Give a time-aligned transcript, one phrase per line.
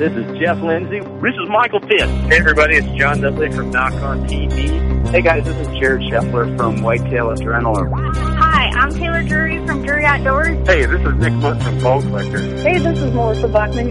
[0.00, 1.00] This is Jeff Lindsay.
[1.00, 2.08] This is Michael Pitt.
[2.08, 5.06] Hey everybody, it's John Dudley from Nock On TV.
[5.10, 8.16] Hey guys, this is Jared Scheffler from Whitetail Adrenaline.
[8.16, 10.66] Hi, I'm Taylor Drury from Drury Outdoors.
[10.66, 12.38] Hey, this is Nick Mundt from Bone Collector.
[12.38, 13.90] Hey, this is Melissa Bachman.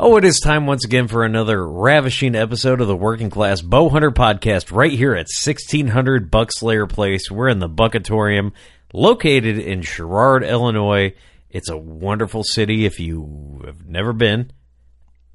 [0.00, 3.88] Oh, it is time once again for another ravishing episode of the Working Class Bow
[3.88, 7.28] Hunter Podcast right here at 1600 Buckslayer Place.
[7.30, 8.52] We're in the Buckatorium,
[8.92, 11.14] located in Sherrard, Illinois.
[11.50, 14.52] It's a wonderful city if you have never been.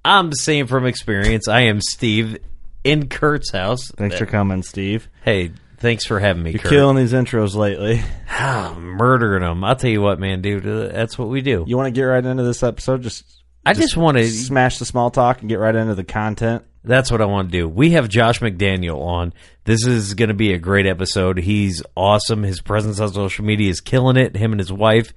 [0.06, 1.50] I'm saying from experience.
[1.50, 2.38] I am Steve
[2.86, 3.90] in Kurt's house.
[3.98, 5.10] Thanks for coming, Steve.
[5.26, 6.72] Hey, thanks for having me, You're Kurt.
[6.72, 8.02] killing these intros lately.
[8.30, 9.64] Ah, murdering them.
[9.66, 10.66] I'll tell you what, man, dude.
[10.66, 11.66] uh, That's what we do.
[11.68, 13.02] You want to get right into this episode?
[13.04, 16.64] Just I just want to smash the small talk and get right into the content.
[16.84, 17.68] That's what I want to do.
[17.68, 19.34] We have Josh McDaniel on.
[19.64, 21.38] This is going to be a great episode.
[21.38, 22.44] He's awesome.
[22.44, 24.36] His presence on social media is killing it.
[24.36, 25.14] Him and his wife.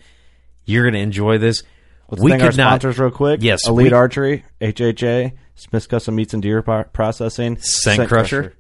[0.64, 1.64] You're going to enjoy this.
[2.08, 3.42] Let's thank our sponsors real quick.
[3.42, 8.54] Yes, Elite we- Archery, HHA, Smith Custom Meats and Deer Processing, Scent Crusher.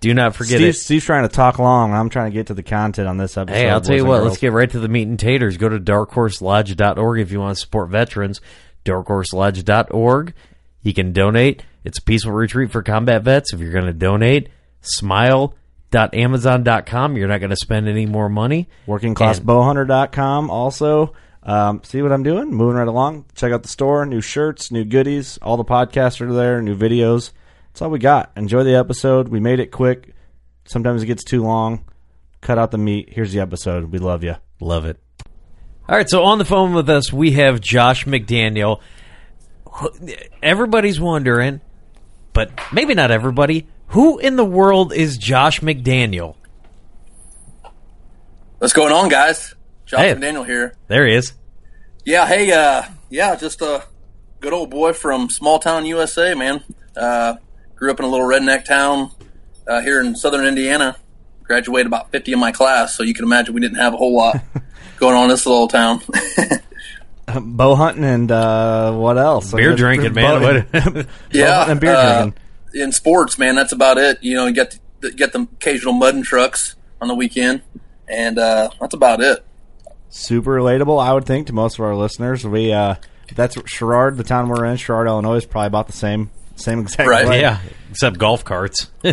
[0.00, 0.72] Do not forget Steve, it.
[0.76, 1.92] Steve's trying to talk long.
[1.92, 3.56] I'm trying to get to the content on this episode.
[3.56, 4.18] Hey, I'll tell you what.
[4.18, 4.28] girls.
[4.28, 5.58] Let's get right to the meat and taters.
[5.58, 8.40] Go to darkhorselodge.org if you want to support veterans.
[8.84, 10.34] Darkhorselodge.org.
[10.82, 11.64] You can donate.
[11.84, 13.52] It's a peaceful retreat for combat vets.
[13.52, 14.48] If you're going to donate,
[14.80, 17.16] smile.amazon.com.
[17.16, 18.68] You're not going to spend any more money.
[18.86, 21.14] WorkingClassBowhunter.com also.
[21.42, 22.52] Um, see what I'm doing?
[22.52, 23.24] Moving right along.
[23.34, 24.04] Check out the store.
[24.04, 25.38] New shirts, new goodies.
[25.40, 26.60] All the podcasts are there.
[26.60, 27.32] New videos.
[27.68, 28.30] That's all we got.
[28.36, 29.28] Enjoy the episode.
[29.28, 30.14] We made it quick.
[30.66, 31.84] Sometimes it gets too long.
[32.40, 33.10] Cut out the meat.
[33.12, 33.90] Here's the episode.
[33.90, 34.36] We love you.
[34.60, 34.98] Love it.
[35.90, 38.80] All right, so on the phone with us, we have Josh McDaniel.
[40.40, 41.60] Everybody's wondering,
[42.32, 46.36] but maybe not everybody, who in the world is Josh McDaniel?
[48.58, 49.56] What's going on, guys?
[49.84, 50.14] Josh Hey.
[50.14, 50.76] McDaniel here.
[50.86, 51.32] There he is.
[52.04, 53.82] Yeah, hey, uh, yeah, just a
[54.38, 56.62] good old boy from small town USA, man.
[56.96, 57.34] Uh,
[57.74, 59.10] grew up in a little redneck town
[59.66, 60.96] uh, here in southern Indiana.
[61.42, 64.16] Graduated about 50 in my class, so you can imagine we didn't have a whole
[64.16, 64.36] lot
[65.00, 66.00] going on in this little town.
[67.42, 69.52] Bow hunting and uh, what else?
[69.52, 70.66] Beer drinking, man.
[70.72, 72.40] Bow- yeah, and beer uh, drinking.
[72.74, 74.18] in sports, man, that's about it.
[74.22, 77.62] You know, you get the, get the occasional mudding trucks on the weekend,
[78.08, 79.44] and uh, that's about it.
[80.08, 82.44] super relatable, I would think, to most of our listeners.
[82.44, 82.96] We uh,
[83.36, 87.08] that's Sherrard, the town we're in, Sherrard, Illinois, is probably about the same Same exact
[87.08, 87.28] Right.
[87.28, 87.40] way.
[87.42, 87.60] Yeah,
[87.92, 89.12] except golf carts for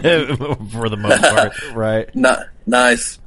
[0.90, 1.74] the most part.
[1.76, 2.16] Right.
[2.16, 3.20] Not nice.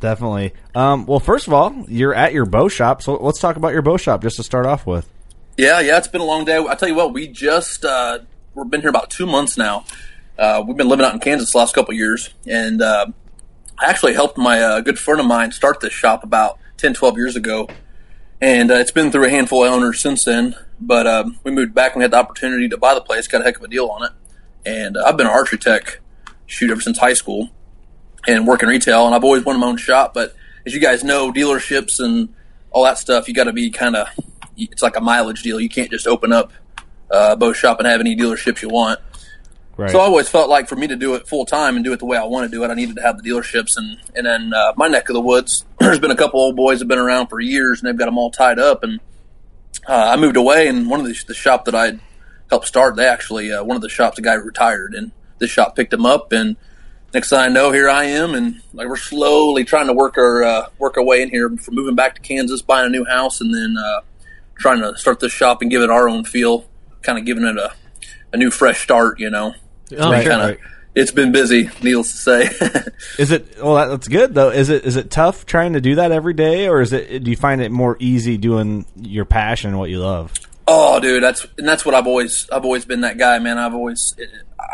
[0.00, 0.54] Definitely.
[0.74, 3.82] Um, well, first of all, you're at your bow shop, so let's talk about your
[3.82, 5.08] bow shop just to start off with.
[5.56, 6.56] Yeah, yeah, it's been a long day.
[6.56, 8.20] I tell you what, we just uh,
[8.54, 9.84] we've been here about two months now.
[10.38, 13.06] Uh, we've been living out in Kansas the last couple years, and uh,
[13.78, 17.16] I actually helped my uh, good friend of mine start this shop about 10, 12
[17.18, 17.68] years ago.
[18.40, 20.54] And uh, it's been through a handful of owners since then.
[20.80, 23.42] But um, we moved back and we had the opportunity to buy the place, got
[23.42, 24.12] a heck of a deal on it.
[24.64, 26.00] And uh, I've been an archery tech
[26.46, 27.50] shoot ever since high school
[28.26, 30.14] and work in retail, and I've always wanted my own shop.
[30.14, 30.34] But
[30.66, 32.34] as you guys know, dealerships and
[32.70, 34.08] all that stuff, you got to be kind of
[34.56, 35.60] it's like a mileage deal.
[35.60, 36.52] You can't just open up
[37.10, 39.00] uh, a bow shop and have any dealerships you want.
[39.76, 39.90] Right.
[39.90, 42.00] So I always felt like for me to do it full time and do it
[42.00, 43.76] the way I want to do it, I needed to have the dealerships.
[43.76, 46.80] And and then uh, my neck of the woods, there's been a couple old boys
[46.80, 48.82] have been around for years, and they've got them all tied up.
[48.82, 49.00] And
[49.88, 51.98] uh, I moved away, and one of the, the shop that I
[52.50, 55.76] helped start, they actually uh, one of the shops, a guy retired, and this shop
[55.76, 56.32] picked him up.
[56.32, 56.56] And
[57.14, 60.42] next thing I know, here I am, and like we're slowly trying to work our
[60.44, 63.40] uh, work our way in here from moving back to Kansas, buying a new house,
[63.40, 64.00] and then uh,
[64.58, 66.66] trying to start this shop and give it our own feel,
[67.02, 67.72] kind of giving it a
[68.32, 69.54] a new fresh start, you know.
[69.98, 70.58] Oh, Right, Kinda- right.
[70.92, 72.42] It's been busy, needless to say.
[73.18, 73.62] Is it?
[73.62, 74.50] Well, that, that's good though.
[74.50, 74.84] Is it?
[74.84, 77.22] Is it tough trying to do that every day, or is it?
[77.22, 80.32] Do you find it more easy doing your passion and what you love?
[80.72, 83.56] oh, dude, that's and that's what I've always I've always been that guy, man.
[83.56, 84.14] I've always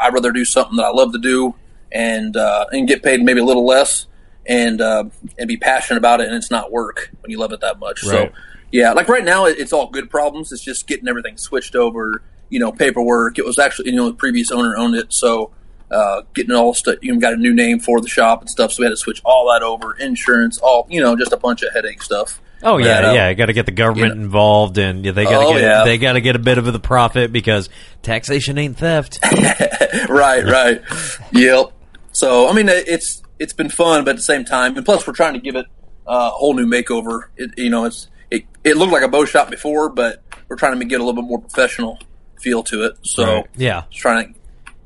[0.02, 1.54] I'd rather do something that I love to do
[1.96, 4.06] and uh, and get paid maybe a little less
[4.44, 5.04] and uh,
[5.38, 8.02] and be passionate about it, and it's not work when you love it that much.
[8.04, 8.10] Right.
[8.10, 8.32] So
[8.70, 10.52] yeah, like right now, it's all good problems.
[10.52, 12.22] It's just getting everything switched over.
[12.50, 13.38] You know, paperwork.
[13.38, 15.50] It was actually you know the previous owner owned it, so
[15.90, 16.96] uh, getting all stuff.
[17.02, 18.96] You know, got a new name for the shop and stuff, so we had to
[18.96, 19.94] switch all that over.
[19.96, 22.40] Insurance, all you know, just a bunch of headache stuff.
[22.62, 23.32] Oh yeah, That, uh, yeah.
[23.34, 24.24] Got to get the government you know.
[24.26, 25.84] involved, and yeah, they got to Oh, get yeah.
[25.84, 27.68] they got to get a bit of the profit because
[28.02, 29.18] taxation ain't theft.
[30.08, 30.82] right, right.
[31.32, 31.72] Yep.
[32.16, 35.06] So I mean, it- it's it's been fun, but at the same time, and plus
[35.06, 35.66] we're trying to give it
[36.06, 37.24] uh, a whole new makeover.
[37.36, 40.78] It, you know, it's it, it looked like a bow shop before, but we're trying
[40.78, 41.98] to get a little bit more professional
[42.40, 42.96] feel to it.
[43.02, 43.46] So Right.
[43.56, 43.82] Yeah.
[43.90, 44.40] just trying to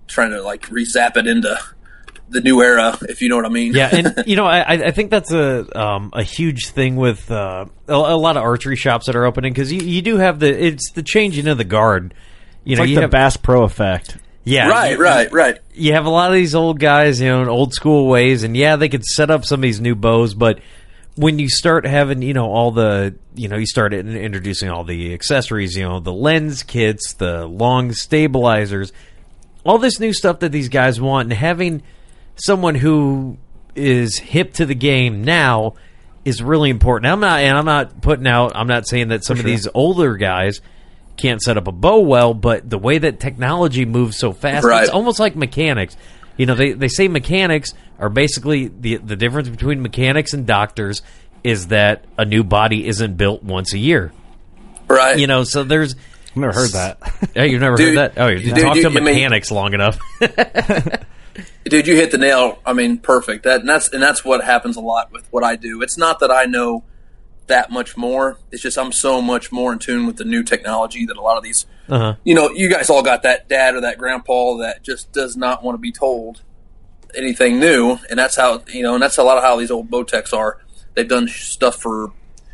[0.08, 1.56] trying to like re-zap it into
[2.30, 3.74] the new era, if you know what I mean.
[3.74, 7.30] yeah, and you know, I, I I think that's a um, a huge thing with
[7.30, 10.38] uh, a, a lot of archery shops that are opening because you, you do have
[10.40, 12.14] the it's the changing of the guard.
[12.64, 14.16] You It's know, like you the have, Bass Pro effect.
[14.50, 15.58] Yeah, right, you- right, right.
[15.72, 18.56] you have a lot of these old guys, you know, in old school ways, and
[18.56, 20.60] yeah, they could set up some of these new bows, but
[21.16, 25.12] when you start having, you know, all the, you know, you start introducing all the
[25.12, 28.92] accessories, you know, the lens kits, the long stabilizers,
[29.64, 31.82] all this new stuff that these guys want, and having
[32.36, 33.36] someone who
[33.74, 35.74] is hip to the game now
[36.24, 37.12] is really important.
[37.12, 40.16] I'm not, and I'm not putting out, I'm not saying that some of these older
[40.16, 40.60] guys
[41.20, 44.82] can't set up a bow well, but the way that technology moves so fast, Right.
[44.82, 45.96] it's almost like mechanics.
[46.36, 51.02] You know, they, they say mechanics are basically the the difference between mechanics and doctors
[51.44, 54.12] is that a new body isn't built once a year.
[54.88, 55.18] Right.
[55.18, 55.94] You know, so there's
[56.30, 56.98] I've never heard that.
[57.36, 58.20] Oh, you've never Dude, heard that?
[58.22, 59.98] Oh, you dude, talk you- to I mean- mechanics long enough.
[61.64, 64.76] dude you hit the nail i mean perfect that and that's and that's what happens
[64.76, 66.82] a lot with what i do it's not that i know
[67.46, 71.04] that much more it's just i'm so much more in tune with the new technology
[71.04, 72.14] that a lot of these Uh-huh.
[72.24, 75.62] you know you guys all got that dad or that grandpa that just does not
[75.64, 76.42] want to be told
[77.16, 79.90] anything new and that's how you know and that's a lot of how these old
[79.90, 80.58] bowtechs are
[80.94, 82.12] they've done stuff for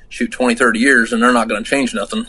[0.08, 2.26] shoot 20 30 years and they're not going to change nothing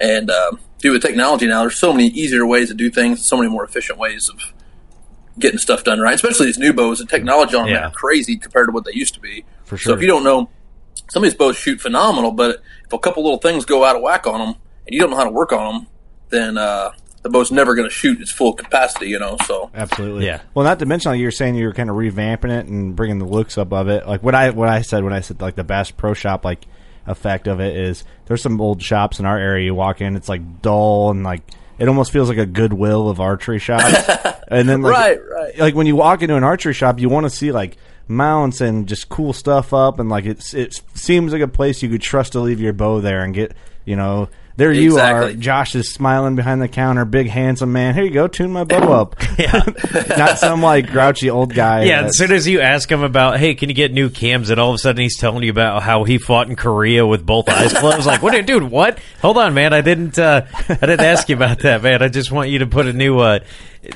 [0.00, 3.36] and uh, due with technology now there's so many easier ways to do things so
[3.36, 4.38] many more efficient ways of
[5.38, 6.98] getting stuff done right, especially these new bows.
[6.98, 7.88] The technology on them Yeah.
[7.88, 9.44] are crazy compared to what they used to be.
[9.64, 9.90] For sure.
[9.90, 10.48] So if you don't know,
[11.08, 14.02] some of these bows shoot phenomenal, but if a couple little things go out of
[14.02, 15.86] whack on them and you don't know how to work on them,
[16.30, 16.90] then uh,
[17.22, 19.08] the bow's never going to shoot its full capacity.
[19.08, 20.26] You know, so Absolutely.
[20.26, 20.42] Yeah.
[20.54, 22.94] Well, not to mention, like you were saying, you were kind of revamping it and
[22.96, 24.06] bringing the looks up of it.
[24.06, 26.66] Like what I what I said when I said like the Bass Pro Shop like
[27.06, 29.66] effect of it is there's some old shops in our area.
[29.66, 31.42] You walk in, it's like dull and like
[31.78, 33.84] it almost feels like a Goodwill of archery shops.
[34.48, 35.58] and then like, Right, right.
[35.58, 37.76] Like when you walk into an archery shop, you want to see like
[38.08, 41.88] mounts and just cool stuff up, and like it's it seems like a place you
[41.88, 43.52] could trust to leave your bow there and get
[43.84, 44.28] you know.
[44.58, 45.32] There you Exactly.
[45.32, 45.36] are.
[45.36, 47.92] Josh is smiling behind the counter, big handsome man.
[47.92, 49.14] Here you go, tune my bow up.
[49.38, 49.62] yeah.
[50.16, 51.84] Not some like grouchy old guy.
[51.84, 54.58] Yeah, as soon as you ask him about, hey, can you get new cams, and
[54.58, 57.50] all of a sudden he's telling you about how he fought in Korea with both
[57.50, 58.06] eyes closed.
[58.06, 58.62] like, what, are you- dude?
[58.62, 58.98] What?
[59.20, 59.74] Hold on, man.
[59.74, 60.18] I didn't.
[60.18, 62.02] Uh, I didn't ask you about that, man.
[62.02, 63.40] I just want you to put a new uh,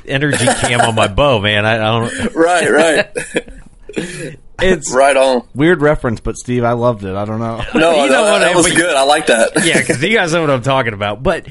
[0.05, 1.65] energy cam on my bow, man.
[1.65, 2.35] I, I don't.
[2.35, 3.49] right, right,
[4.63, 5.49] It's right on.
[5.55, 7.15] weird reference, but Steve, I loved it.
[7.17, 7.63] I don't know.
[7.75, 8.95] No, You know no, what, that I- was but- good.
[8.95, 9.53] I like that.
[9.65, 11.23] yeah, because you guys know what I'm talking about.
[11.23, 11.47] But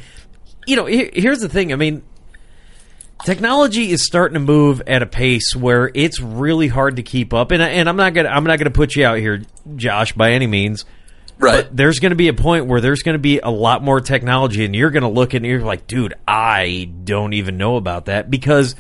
[0.68, 1.74] you know, here, here's the thing.
[1.74, 2.04] I mean,
[3.26, 7.52] technology is starting to move at a pace where it's really hard to keep up.
[7.52, 9.42] And I- and I'm not gonna I'm not gonna put you out here,
[9.76, 10.86] Josh, by any means.
[11.40, 11.64] Right.
[11.66, 14.02] But there's going to be a point where there's going to be a lot more
[14.02, 18.08] technology, and you're going to look and you're like, dude, I don't even know about
[18.08, 18.76] that because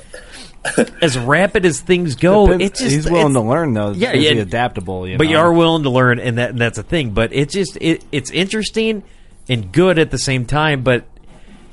[1.02, 3.92] as rapid as things go, Depends- it's just he's willing it's- to learn though.
[3.92, 4.42] Yeah, He's yeah.
[4.42, 5.08] adaptable.
[5.08, 5.30] You but know?
[5.32, 7.12] you are willing to learn, and that and that's a thing.
[7.12, 9.04] But it's just it, it's interesting
[9.48, 10.84] and good at the same time.
[10.84, 11.06] But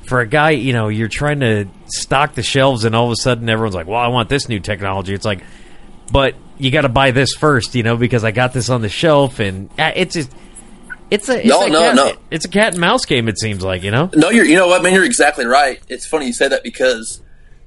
[0.06, 3.16] for a guy, you know, you're trying to stock the shelves, and all of a
[3.16, 5.42] sudden everyone's like, "Well, I want this new technology." It's like,
[6.12, 8.88] but you got to buy this first, you know, because I got this on the
[8.88, 10.30] shelf, and uh, it's just
[11.10, 12.12] it's a it's No, a no, cat, no.
[12.30, 13.28] it's a cat and mouse game.
[13.28, 14.10] It seems like you know.
[14.14, 14.44] No, you're.
[14.44, 14.94] You know what, man?
[14.94, 15.80] You're exactly right.
[15.88, 17.20] It's funny you say that because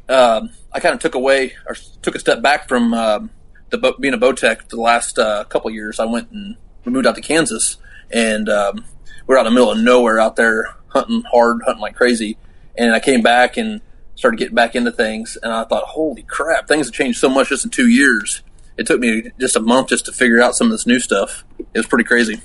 [0.08, 3.30] um, I kind of took away or took a step back from um,
[3.70, 6.00] the being a Botech for the last uh, couple years.
[6.00, 7.78] I went and we moved out to Kansas,
[8.12, 8.86] and um,
[9.28, 12.38] we are out in the middle of nowhere out there hunting hard, hunting like crazy.
[12.78, 13.82] And I came back and
[14.16, 17.50] started getting back into things, and I thought, holy crap, things have changed so much
[17.50, 18.44] just in two years.
[18.78, 21.44] It took me just a month just to figure out some of this new stuff.
[21.60, 22.42] It was pretty crazy.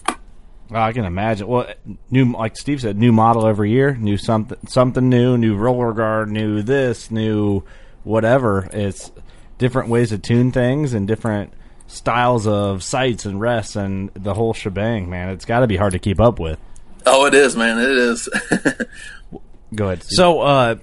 [0.70, 1.46] Well, I can imagine.
[1.46, 1.72] Well,
[2.10, 6.30] new like Steve said, new model every year, new something, something new, new roller guard,
[6.30, 7.62] new this, new
[8.04, 8.68] whatever.
[8.72, 9.10] It's
[9.58, 11.52] different ways to tune things and different
[11.86, 15.10] styles of sights and rests and the whole shebang.
[15.10, 16.58] Man, it's got to be hard to keep up with.
[17.06, 17.78] Oh, it is, man.
[17.78, 18.28] It is.
[19.74, 20.02] Go ahead.
[20.02, 20.16] Steve.
[20.16, 20.76] So uh,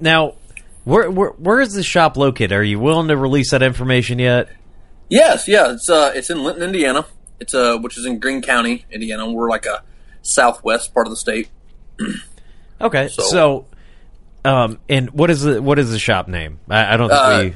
[0.00, 0.34] now,
[0.84, 2.52] where, where where is the shop located?
[2.52, 4.48] Are you willing to release that information yet?
[5.08, 7.04] Yes, yeah, it's uh, it's in Linton, Indiana.
[7.38, 9.30] It's uh, which is in Greene County, Indiana.
[9.30, 9.82] We're like a
[10.22, 11.48] southwest part of the state.
[12.82, 13.66] Okay, So- so,
[14.44, 16.60] um, and what is the what is the shop name?
[16.68, 17.50] I, I don't think Uh,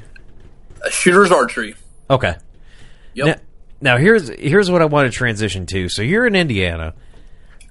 [0.84, 0.90] we.
[0.90, 1.74] Shooter's Archery.
[2.10, 2.34] Okay.
[3.14, 3.26] Yep.
[3.26, 5.88] Now, now here's here's what I want to transition to.
[5.88, 6.94] So you're in Indiana.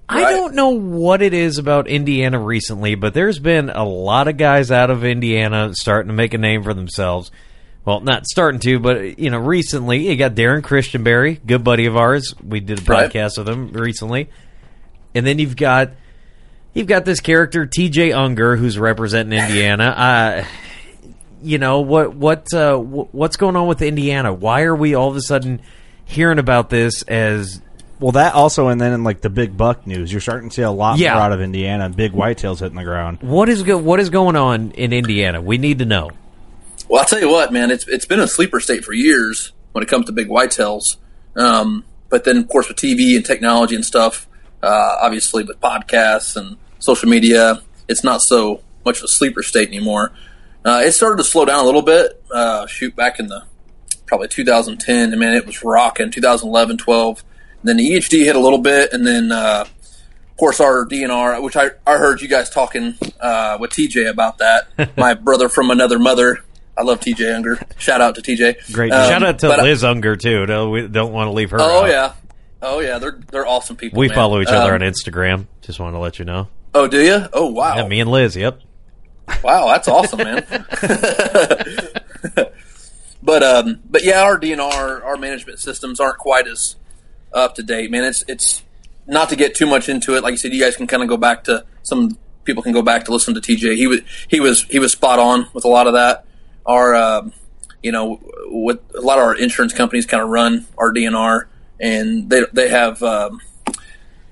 [0.09, 4.37] I don't know what it is about Indiana recently, but there's been a lot of
[4.37, 7.31] guys out of Indiana starting to make a name for themselves.
[7.85, 11.95] Well, not starting to, but you know, recently you got Darren Christianberry, good buddy of
[11.97, 12.33] ours.
[12.45, 12.85] We did a Right.
[12.85, 14.29] broadcast with him recently,
[15.15, 15.91] and then you've got
[16.73, 18.11] you've got this character T.J.
[18.11, 20.43] Unger who's representing Indiana.
[20.45, 20.45] Uh,
[21.45, 24.33] you know what what uh, what's going on with Indiana?
[24.33, 25.61] Why are we all of a sudden
[26.05, 27.61] hearing about this as
[27.99, 30.61] well, that also, and then in like the big buck news, you're starting to see
[30.61, 31.13] a lot Yeah.
[31.15, 31.89] more out of Indiana.
[31.89, 33.17] Big whitetails hitting the ground.
[33.21, 35.41] what is go- what is going on in Indiana?
[35.41, 36.11] We need to know.
[36.87, 37.71] Well, I'll tell you what, man.
[37.71, 40.95] It's it's been a sleeper state for years when it comes to big whitetails.
[41.35, 44.27] Um, but then, of course, with TV and technology and stuff,
[44.61, 49.69] uh, obviously with podcasts and social media, it's not so much of a sleeper state
[49.69, 50.11] anymore.
[50.65, 52.21] Uh, it started to slow down a little bit.
[52.31, 53.43] Uh, shoot, back in the
[54.05, 56.11] probably 2010, I mean, it was rocking.
[56.11, 57.23] 2011, 12.
[57.61, 61.41] And then the EHD hit a little bit, and then uh, of course our DNR,
[61.41, 64.67] which I, I heard you guys talking uh, with TJ about that.
[64.97, 66.43] My brother from another mother.
[66.77, 67.59] I love TJ Unger.
[67.77, 68.73] Shout out to TJ.
[68.73, 68.91] Great.
[68.91, 70.45] Um, Shout out to but I- Liz Unger too.
[70.45, 71.57] No, we don't want to leave her.
[71.61, 71.89] oh out.
[71.89, 72.13] yeah,
[72.61, 72.97] oh yeah.
[72.99, 73.99] They're they're awesome people.
[73.99, 74.15] we man.
[74.15, 75.47] follow each other Um, on Instagram.
[75.61, 76.47] Just want to let you know.
[76.73, 77.25] Oh, do you?
[77.33, 78.35] Oh wow, Yeah, me and Liz.
[78.35, 78.61] Yep.
[79.43, 80.45] wow, that's awesome, man.
[83.23, 86.75] but um, but yeah, our DNR, our management systems aren't quite as
[87.33, 88.03] up to date, man.
[88.03, 88.63] It's it's
[89.05, 90.23] not to get too much into it.
[90.23, 92.81] Like you said, you guys can kind of go back to some people can go
[92.81, 93.75] back to listen to TJ.
[93.75, 96.25] He was he was he was spot on with a lot of that.
[96.65, 97.33] Our um,
[97.81, 101.45] you know, with a lot of our insurance companies kind of run our DNR,
[101.79, 103.41] and they they have um,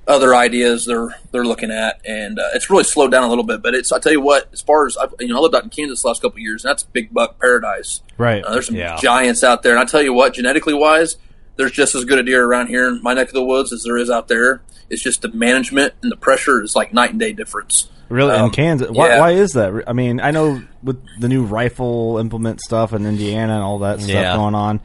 [0.07, 3.61] other ideas they're they're looking at, and uh, it's really slowed down a little bit.
[3.61, 5.63] But it's I tell you what, as far as I've, you know, I lived out
[5.63, 8.01] in Kansas the last couple of years, and that's big buck paradise.
[8.17, 8.43] Right.
[8.43, 8.97] Uh, there's some Yeah.
[9.01, 11.17] giants out there, and I tell you what, genetically wise,
[11.57, 13.83] there's just as good a deer around here in my neck of the woods as
[13.83, 14.61] there is out there.
[14.89, 17.89] It's just the management and the pressure is like night and day difference.
[18.09, 19.19] Really, Um, in Kansas, why, yeah.
[19.19, 19.83] why is that?
[19.87, 23.99] I mean, I know with the new rifle implement stuff in Indiana and all that
[24.01, 24.35] stuff Yeah.
[24.35, 24.81] going on.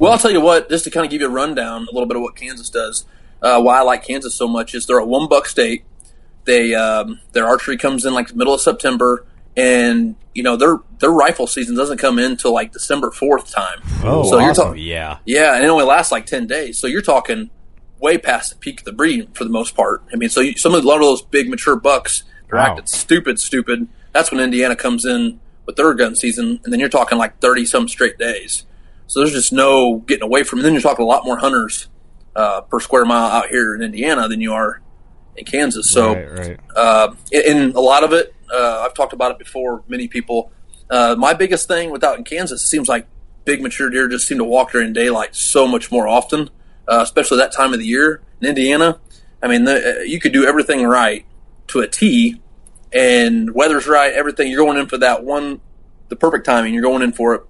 [0.00, 2.06] Well, I'll tell you what, just to kind of give you a rundown, a little
[2.08, 3.04] bit of what Kansas does.
[3.42, 5.84] Uh, why I like Kansas so much is they're a one buck state.
[6.44, 9.26] They um, their archery comes in like the middle of September,
[9.56, 13.80] and you know their their rifle season doesn't come in till like December fourth time.
[14.04, 15.18] Oh, so you're talking Yeah.
[15.24, 16.78] yeah, and it only lasts like ten days.
[16.78, 17.50] So you're talking
[17.98, 20.02] way past the peak of the breeding for the most part.
[20.12, 22.66] I mean, so you, some of a lot of those big mature bucks they're Wow.
[22.72, 23.88] acting stupid, stupid.
[24.12, 27.66] That's when Indiana comes in with their gun season, and then you're talking like thirty
[27.66, 28.64] some straight days.
[29.08, 30.60] So there's just no getting away from.
[30.60, 30.62] it.
[30.62, 31.88] Then you're talking a lot more hunters
[32.36, 34.80] uh, per square mile out here in Indiana than you are
[35.36, 35.90] in Kansas.
[35.90, 36.60] So right, right.
[36.76, 39.82] uh, in a lot of it, uh, I've talked about it before.
[39.88, 40.52] Many people.
[40.88, 43.08] Uh, my biggest thing without in Kansas, it seems like
[43.44, 46.48] big mature deer just seem to walk during daylight so much more often,
[46.86, 48.22] uh, especially that time of the year.
[48.40, 49.00] In Indiana,
[49.42, 51.24] I mean, the, uh, you could do everything right
[51.68, 52.40] to a T,
[52.92, 54.48] and weather's right, everything.
[54.48, 55.60] You're going in for that one
[56.08, 56.74] the perfect timing.
[56.74, 57.42] You're going in for it,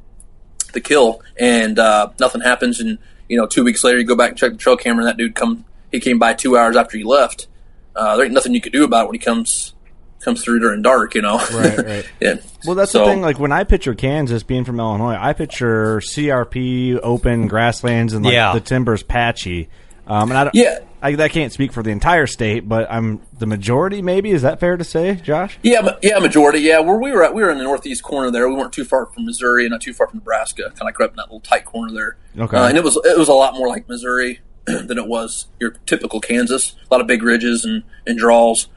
[0.72, 2.80] the kill, and uh, nothing happens.
[2.80, 5.08] And you know, two weeks later, you go back and check the trail camera, and
[5.08, 7.46] that dude come he came by two hours after you left.
[7.94, 9.72] Uh, there ain't nothing you could do about it when he comes
[10.20, 11.14] comes through during dark.
[11.14, 12.08] You know, Right, right.
[12.20, 12.34] yeah.
[12.66, 13.22] Well, that's So- the thing.
[13.22, 18.34] Like when I picture Kansas being from Illinois, I picture CRP, open grasslands, and like
[18.34, 18.52] Yeah.
[18.52, 19.68] the timbers patchy.
[20.06, 20.78] Um, and I don't, Yeah.
[21.02, 24.02] I, that can't speak for the entire state, but I'm the majority.
[24.02, 25.58] Maybe is that fair to say, Josh?
[25.62, 26.60] Yeah, yeah, majority.
[26.60, 28.48] Yeah, where we were at, we were in the northeast corner there.
[28.48, 30.62] We weren't too far from Missouri, and not too far from Nebraska.
[30.62, 32.16] Kind of like right up in that little tight corner there.
[32.38, 32.56] Okay.
[32.56, 35.72] Uh, and it was it was a lot more like Missouri than it was your
[35.86, 36.74] typical Kansas.
[36.90, 38.68] A lot of big ridges and and draws.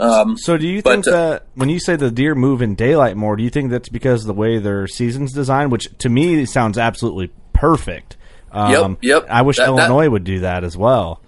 [0.00, 2.76] Um, So, do you But, think uh, that when you say the deer move in
[2.76, 5.72] daylight more, do you think that's because of the way their season's designed?
[5.72, 8.16] Which to me sounds absolutely perfect.
[8.52, 9.26] Um, yep.
[9.28, 11.20] I wish That- that- Illinois would do that as well.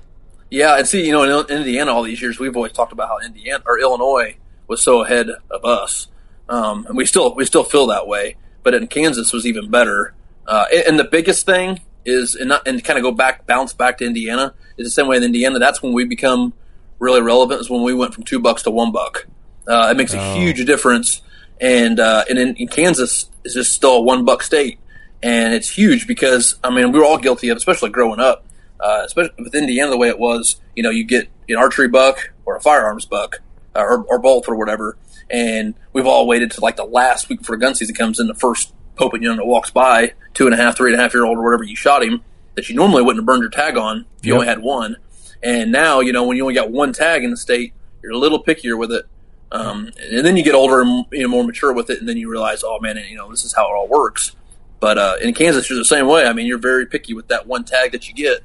[0.50, 3.08] Yeah, and see, you know, in Il- Indiana, all these years, we've always talked about
[3.08, 4.36] how Indiana or Illinois
[4.66, 6.08] was so ahead of us,
[6.48, 8.36] um, and we still we still feel that way.
[8.62, 10.14] But in Kansas was even better.
[10.46, 13.72] Uh, and, and the biggest thing is, and, not, and kind of go back, bounce
[13.72, 15.58] back to Indiana, is the same way in Indiana.
[15.60, 16.52] That's when we become
[16.98, 17.60] really relevant.
[17.60, 19.26] Is when we went from two bucks to one buck.
[19.68, 21.22] Uh, it makes a huge difference.
[21.60, 24.78] And uh, and in, in Kansas, is just still a one buck state,
[25.22, 28.44] and it's huge because I mean we were all guilty of, especially growing up
[28.80, 32.32] uh, especially with Indiana the way it was, you know, you get an archery buck
[32.46, 33.40] or a firearms buck
[33.76, 34.96] uh, or, or both or whatever,
[35.28, 38.26] and we've all waited to like the last week before the gun season comes in.
[38.26, 41.14] The first Pope young that walks by, two and a half, three and a half
[41.14, 42.22] year old or whatever, you shot him
[42.54, 44.40] that you normally wouldn't have burned your tag on if you Yep.
[44.40, 44.96] only had one.
[45.42, 47.72] And now, you know, when you only got one tag in the state,
[48.02, 49.06] you're a little pickier with it.
[49.52, 52.16] Um, and then you get older and you know more mature with it, and then
[52.16, 54.36] you realize, oh man, you know, this is how it all works.
[54.80, 56.24] But uh, in Kansas, you're the same way.
[56.24, 58.42] I mean, you're very picky with that one tag that you get,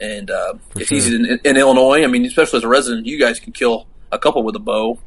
[0.00, 0.98] and uh, it's sure.
[0.98, 2.04] easy in, in Illinois.
[2.04, 4.98] I mean, especially as a resident, you guys can kill a couple with a bow.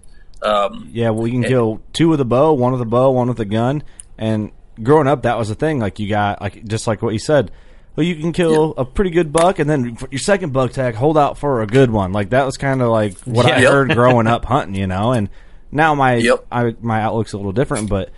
[0.41, 3.27] Um, Yeah, well, you can kill two with a bow, one with a bow, one
[3.29, 3.81] with a gun.
[4.17, 4.51] And
[4.83, 5.79] growing up, that was the thing.
[5.79, 7.51] Like you got like just like what you said.
[7.95, 11.17] Well, you can kill a pretty good buck, and then your second buck tag, hold
[11.17, 12.11] out for a good one.
[12.11, 13.71] Like that was kind of like what I Yep.
[13.71, 15.13] heard growing up hunting, you know.
[15.13, 15.29] And
[15.71, 16.45] now my Yep.
[16.51, 18.11] I, my outlook's a little different, but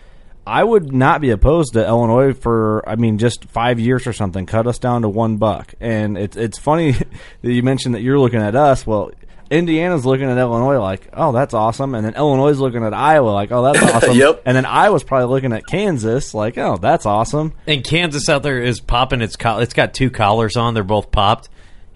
[0.49, 4.45] I would not be opposed to Illinois for I mean just five years or something.
[4.45, 6.91] Cut us down to one buck, and it's it's funny
[7.41, 8.85] that you mentioned that you're looking at us.
[8.85, 9.11] Well,
[9.49, 13.29] Indiana's looking at Illinois like, oh, that's awesome, and then Illinois is looking at Iowa
[13.29, 14.15] like, oh, that's awesome.
[14.15, 14.43] Yep.
[14.45, 17.53] And then Iowa's probably looking at Kansas like, oh, that's awesome.
[17.65, 19.63] And Kansas out there is popping its collar.
[19.63, 20.73] It's got two collars on.
[20.73, 21.49] They're both popped.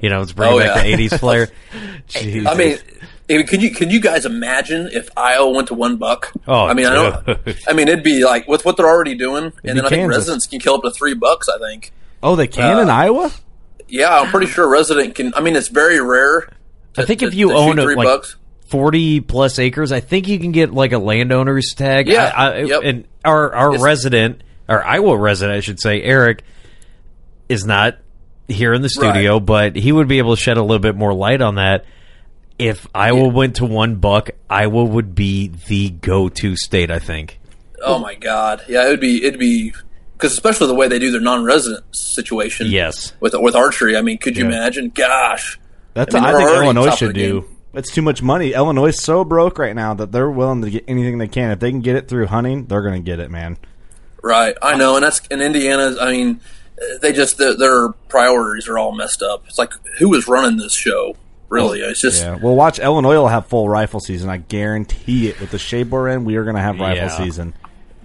[0.03, 0.97] You know, it's bringing Oh, back yeah.
[0.97, 1.47] the '80s flair.
[2.07, 2.45] Jesus.
[2.45, 6.31] I mean, could you could you guys imagine if Iowa went to one buck?
[6.47, 7.39] Oh, I mean, I don't.
[7.67, 10.01] I mean, it'd be like with what they're already doing, be and then I think
[10.01, 10.17] Kansas.
[10.17, 11.47] residents can kill up to three bucks.
[11.47, 11.93] I think.
[12.21, 13.31] oh, they can in Uh, Iowa.
[13.87, 15.33] Yeah, I'm pretty sure a resident can.
[15.35, 16.49] I mean, it's very rare.
[16.97, 18.35] I think to- if you to own a, like bucks,
[18.67, 22.07] forty plus acres, I think you can get like a landowner's tag.
[22.09, 22.81] Yeah, I, I, yep.
[22.83, 26.43] and our our It's- resident, our Iowa resident, I should say, Eric,
[27.47, 27.97] is not
[28.47, 31.13] here in the studio, but he would be able to shed a little bit more
[31.13, 31.85] light on that.
[32.59, 36.91] If Iowa went to one buck, Iowa would be the go-to state.
[36.91, 37.39] I think.
[37.83, 39.73] oh my god, yeah, it'd be it'd be
[40.13, 42.67] because especially the way they do their non-resident situation.
[42.69, 43.13] Yes.
[43.19, 43.97] with with archery.
[43.97, 44.55] I mean, could you Yeah.
[44.57, 44.89] imagine?
[44.89, 45.59] Gosh,
[45.95, 47.41] That's I mean, I, think Illinois should do.
[47.41, 47.49] game.
[47.73, 48.53] It's too much money.
[48.53, 51.49] Illinois is so broke right now that they're willing to get anything they can.
[51.49, 53.57] If they can get it through hunting, they're going to get it, man.
[54.21, 54.55] right?
[54.61, 55.95] I know, and that's in Indiana.
[55.99, 56.39] I mean,
[57.01, 59.43] they just their, their priorities are all messed up.
[59.47, 61.15] It's like who is running this show?
[61.49, 62.37] Really, it's just Yeah.
[62.41, 64.29] Well, watch Illinois will have full rifle season.
[64.29, 65.39] I guarantee it.
[65.39, 67.07] With the shape we're in, we are going to have rifle Yeah.
[67.09, 67.53] season.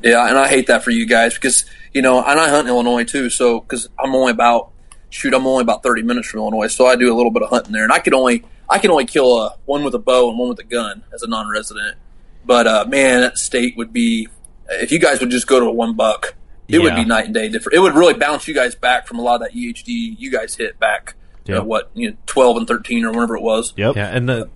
[0.03, 2.75] Yeah, and I hate that for you guys because you know, and I hunt in
[2.75, 3.31] Illinois too.
[3.31, 4.71] So because I'm only about
[5.11, 7.49] shoot, I'm only about 30 minutes from Illinois, so I do a little bit of
[7.49, 10.29] hunting there, and I can only I can only kill a one with a bow
[10.29, 11.97] and one with a gun as a non-resident.
[12.45, 14.29] But uh, man, that state would be
[14.69, 16.35] if you guys would just go to a one buck,
[16.69, 17.77] it would be night and day different.
[17.77, 19.87] It would really bounce you guys back from a lot of that EHD
[20.19, 21.15] you guys hit back.
[21.47, 23.73] You know, what you know, 12 and 13 or whatever it was.
[23.77, 23.97] Yep.
[23.97, 24.51] Yeah, and the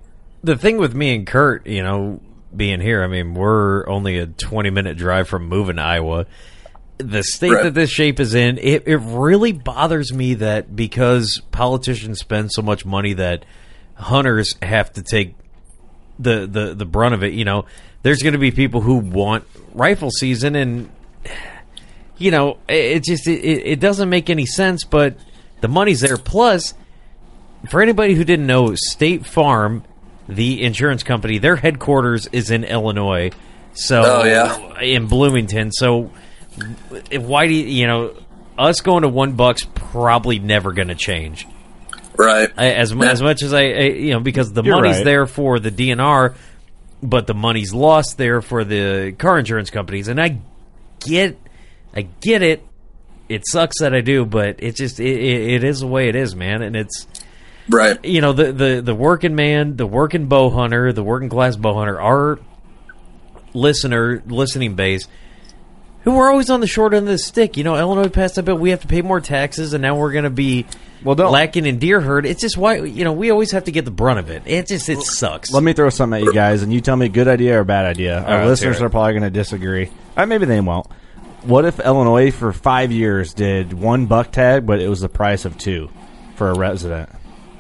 [0.45, 2.21] the thing with me and Kurt, you know,
[2.55, 6.27] being here, I mean, we're only a twenty minute drive from moving to Iowa.
[6.99, 7.63] The state Right.
[7.65, 12.61] that this shape is in, it, it really bothers me that because politicians spend so
[12.61, 13.45] much money that
[13.95, 15.35] hunters have to take
[16.19, 17.33] the the the brunt of it.
[17.33, 17.65] You know,
[18.03, 20.91] there's going to be people who want rifle season, and
[22.23, 24.85] you know, it, it just it, it doesn't make any sense.
[24.85, 25.17] But
[25.61, 26.17] the money's there.
[26.17, 26.75] Plus,
[27.69, 29.85] for anybody who didn't know, State Farm,
[30.29, 33.31] the insurance company, their headquarters is in Illinois.
[33.75, 34.81] So, Oh, yeah.
[34.81, 35.73] in Bloomington.
[35.73, 36.11] So,
[37.13, 38.15] why do you, you know,
[38.59, 41.47] us going to one buck's probably never going to change.
[42.17, 42.51] Right.
[42.57, 43.11] As Yeah.
[43.11, 45.05] as much as I, I you know because the You're money's right.
[45.05, 46.35] there for the DNR,
[47.03, 50.39] but the money's lost there for the car insurance companies, and I
[51.01, 51.39] get,
[51.95, 52.67] I get it.
[53.29, 56.17] It sucks that I do, but it just it, it, it is the way it
[56.17, 56.63] is, man.
[56.63, 57.07] And it's
[57.69, 58.03] right.
[58.05, 61.75] You know, the the the working man, the working bow hunter, the working class bow
[61.75, 62.39] hunter, our
[63.55, 65.07] listener listening base
[66.05, 67.57] who are always on the short end of the stick.
[67.57, 68.57] You know, Illinois passed that bill.
[68.57, 70.67] We have to pay more taxes, and now we're going to be
[71.03, 71.33] well don't.
[71.33, 72.27] lacking in deer herd.
[72.27, 74.43] It's just why you know we always have to get the brunt of it.
[74.47, 75.53] It just it sucks.
[75.53, 77.87] Let me throw something at you guys, and you tell me good idea or bad
[77.87, 78.21] idea.
[78.21, 79.91] Our right, listeners are probably going to disagree.
[80.17, 80.87] Uh, maybe they won't.
[81.45, 85.45] What if Illinois for five years did one buck tag, but it was the price
[85.45, 85.91] of two
[86.37, 87.11] for a resident?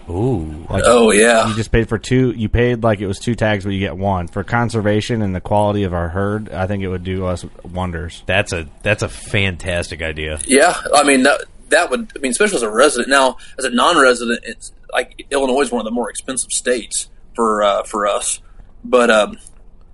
[0.08, 1.48] Ooh, Like, Oh, yeah.
[1.48, 2.32] You just paid for two.
[2.32, 5.40] You paid like it was two tags, but you get one for conservation and the
[5.40, 6.50] quality of our herd.
[6.50, 8.22] I think it would do us wonders.
[8.26, 10.40] That's a that's a fantastic idea.
[10.46, 12.12] Yeah, I mean that that would.
[12.16, 13.08] I mean, especially as a resident.
[13.08, 17.62] Now, as a non-resident, it's like Illinois is one of the more expensive states for
[17.62, 18.40] uh, for us.
[18.84, 19.38] But um,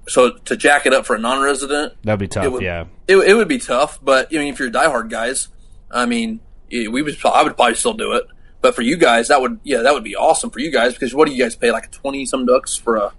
[0.09, 2.44] so to jack it up for a non-resident, That'd be tough.
[2.44, 2.87] it would, yeah.
[3.07, 3.99] it, it would be tough.
[4.03, 5.49] But I mean, if you're diehard guys,
[5.90, 6.40] I mean,
[6.71, 7.16] we would.
[7.25, 8.25] I would probably still do it.
[8.61, 11.14] But for you guys, that would yeah, that would be awesome for you guys because
[11.14, 13.12] what do you guys pay like twenty some bucks for a?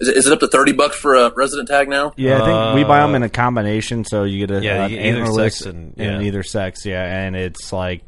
[0.00, 2.12] Is it, is it up to thirty bucks for a resident tag now?
[2.16, 4.84] Yeah, I think we buy them in a uh, combination, so you get a yeah,
[4.84, 6.26] an you get either antlerless sex and- and yeah.
[6.26, 6.84] either sex.
[6.84, 8.02] Yeah, and it's like,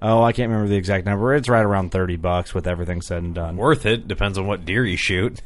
[0.00, 1.34] oh, I can't remember the exact number.
[1.34, 3.56] It's right around thirty bucks with everything said and done.
[3.56, 5.40] Worth it depends on what deer you shoot.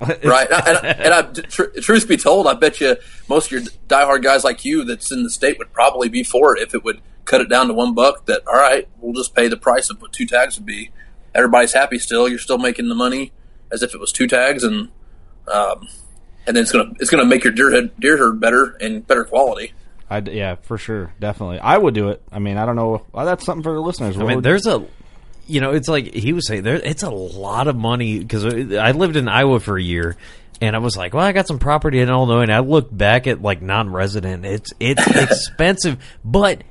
[0.24, 0.48] right?
[0.50, 2.96] And, I- and I, tr- truth be told, I bet you
[3.28, 6.56] most of your diehard guys like you that's in the state would probably be for
[6.56, 8.26] it if it would cut it down to one buck.
[8.26, 10.90] That all right, we'll just pay the price of what two tags would be.
[11.34, 12.28] Everybody's happy still.
[12.28, 13.32] You're still making the money
[13.72, 14.88] as if it was two tags, and
[15.52, 15.88] um,
[16.46, 19.24] and then it's gonna it's gonna make your deer head, deer herd better and better
[19.24, 19.72] quality.
[20.10, 21.58] I yeah, for sure, definitely.
[21.60, 22.22] I would do it.
[22.30, 23.04] I mean, I don't know.
[23.12, 24.16] Well, that's something for the listeners.
[24.16, 24.84] I mean, would- there's a,
[25.46, 26.76] you know, it's like he was saying there.
[26.76, 30.16] It's a lot of money because I lived in Iowa for a year,
[30.60, 33.26] and I was like, well, I got some property in Illinois, and I look back
[33.26, 34.44] at like non-resident.
[34.44, 36.62] It's it's expensive, but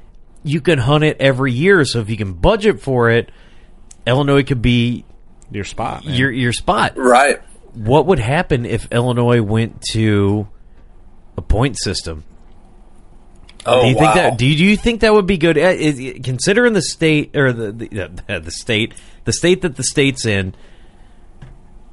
[0.43, 1.85] you can hunt it every year.
[1.85, 3.31] So if you can budget for it,
[4.05, 5.05] Illinois could be
[5.51, 6.05] your spot.
[6.05, 6.15] man.
[6.15, 6.97] your your spot.
[6.97, 7.39] Right.
[7.73, 10.47] What would happen if Illinois went to
[11.37, 12.23] a point system?
[13.65, 14.01] Oh do you wow.
[14.01, 14.37] think that?
[14.37, 15.57] Do you, do you think that would be good?
[15.57, 17.87] Uh, is- considering the state or the the,
[18.27, 18.93] the the state,
[19.25, 20.53] the state that the state's in,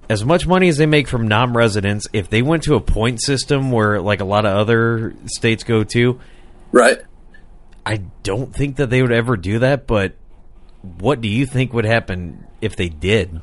[0.08, 3.70] as much money as they make from non-residents, if they went to a point system
[3.70, 6.18] where like a lot of other states go to,
[6.72, 6.98] right?
[7.86, 9.86] I don't think that they would ever do that.
[9.86, 10.14] But
[10.82, 13.42] what do you think would happen if they did?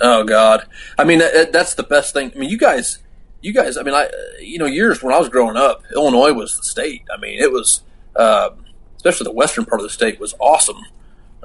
[0.00, 0.64] Oh God!
[0.96, 2.30] I mean, that, that's the best thing.
[2.34, 2.98] I mean, you guys,
[3.40, 3.76] you guys.
[3.76, 4.08] I mean, I,
[4.40, 7.02] you know, years when I was growing up, Illinois was the state.
[7.12, 7.82] I mean, it was,
[8.16, 8.50] uh,
[8.96, 10.80] especially the western part of the state was awesome.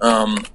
[0.02, 0.46] Um,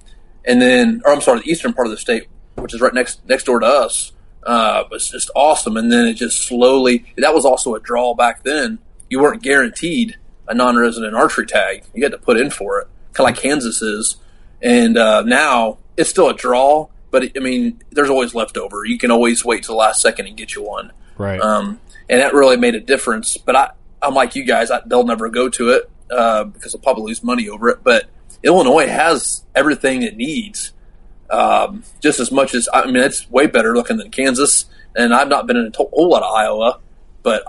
[0.45, 3.27] and then, or I'm sorry, the eastern part of the state, which is right next
[3.29, 4.13] next door to us,
[4.45, 5.77] uh, was just awesome.
[5.77, 7.05] And then it just slowly.
[7.17, 8.79] That was also a draw back then.
[9.09, 10.17] You weren't guaranteed
[10.49, 11.85] a non-resident archery tag.
[11.95, 14.17] You had to put in for it, kind of like Kansas is.
[14.61, 18.85] And uh, now it's still a draw, but it, I mean, there's always leftover.
[18.85, 20.93] You can always wait to the last second and get you one.
[21.19, 21.41] Right.
[21.41, 23.37] Um, and that really made a difference.
[23.37, 26.83] But I, I'm like you guys, I, they'll never go to it uh, because they'll
[26.83, 27.81] probably lose money over it.
[27.83, 28.07] But
[28.43, 30.73] Illinois has everything it needs,
[31.31, 34.67] um, just as much as I mean, it's way better looking than Kansas.
[34.97, 36.81] And I've not been in a whole lot of Iowa,
[37.23, 37.45] but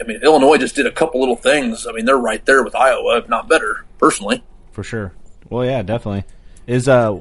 [0.00, 1.86] I mean, Illinois just did a couple little things.
[1.86, 4.42] I mean, they're right there with Iowa, if not better, personally.
[4.72, 5.12] for sure.
[5.48, 6.24] Well, yeah, definitely.
[6.66, 7.20] Is uh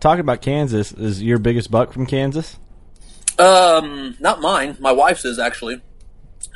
[0.00, 0.92] talking about Kansas?
[0.92, 2.58] Is your biggest buck from Kansas?
[3.38, 4.76] Um, not mine.
[4.80, 5.82] My wife's is actually.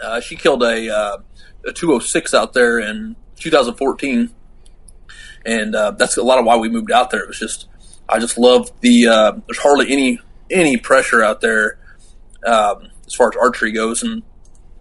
[0.02, 1.18] Uh, she killed a uh,
[1.66, 4.30] a 206 out there in 2014,
[5.44, 7.20] and uh, that's a lot of why we moved out there.
[7.20, 7.68] It was just
[8.08, 9.08] I just loved the.
[9.08, 11.78] Uh, there's hardly any any pressure out there
[12.46, 14.22] um, as far as archery goes, and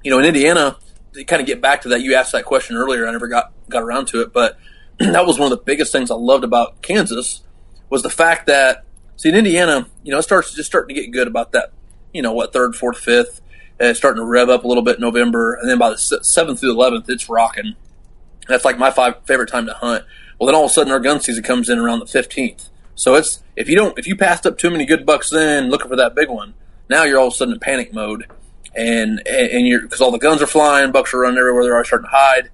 [0.04, 0.78] you know in Indiana,
[1.14, 3.08] to kind of get back to that, you asked that question earlier.
[3.08, 4.58] I never got got around to it, but
[5.00, 7.42] that was one of the biggest things I loved about Kansas
[7.90, 8.86] was the fact that
[9.16, 11.74] see in Indiana, you know, it starts just starting to get good about that.
[12.14, 13.42] You know what, third, fourth, fifth,
[13.80, 15.98] and it's starting to rev up a little bit in November, and then by the
[15.98, 17.76] seventh through the eleventh, it's rocking.
[18.48, 20.06] That's like my five favorite time to hunt.
[20.40, 22.70] Well, then all of a sudden our gun season comes in around the fifteenth.
[22.96, 25.88] So it's if you don't if you passed up too many good bucks then looking
[25.90, 26.54] for that big one,
[26.90, 28.26] now you're all of a sudden in panic mode,
[28.76, 31.88] and and you're because all the guns are flying, bucks are running everywhere, they're already
[31.88, 32.50] starting to hide.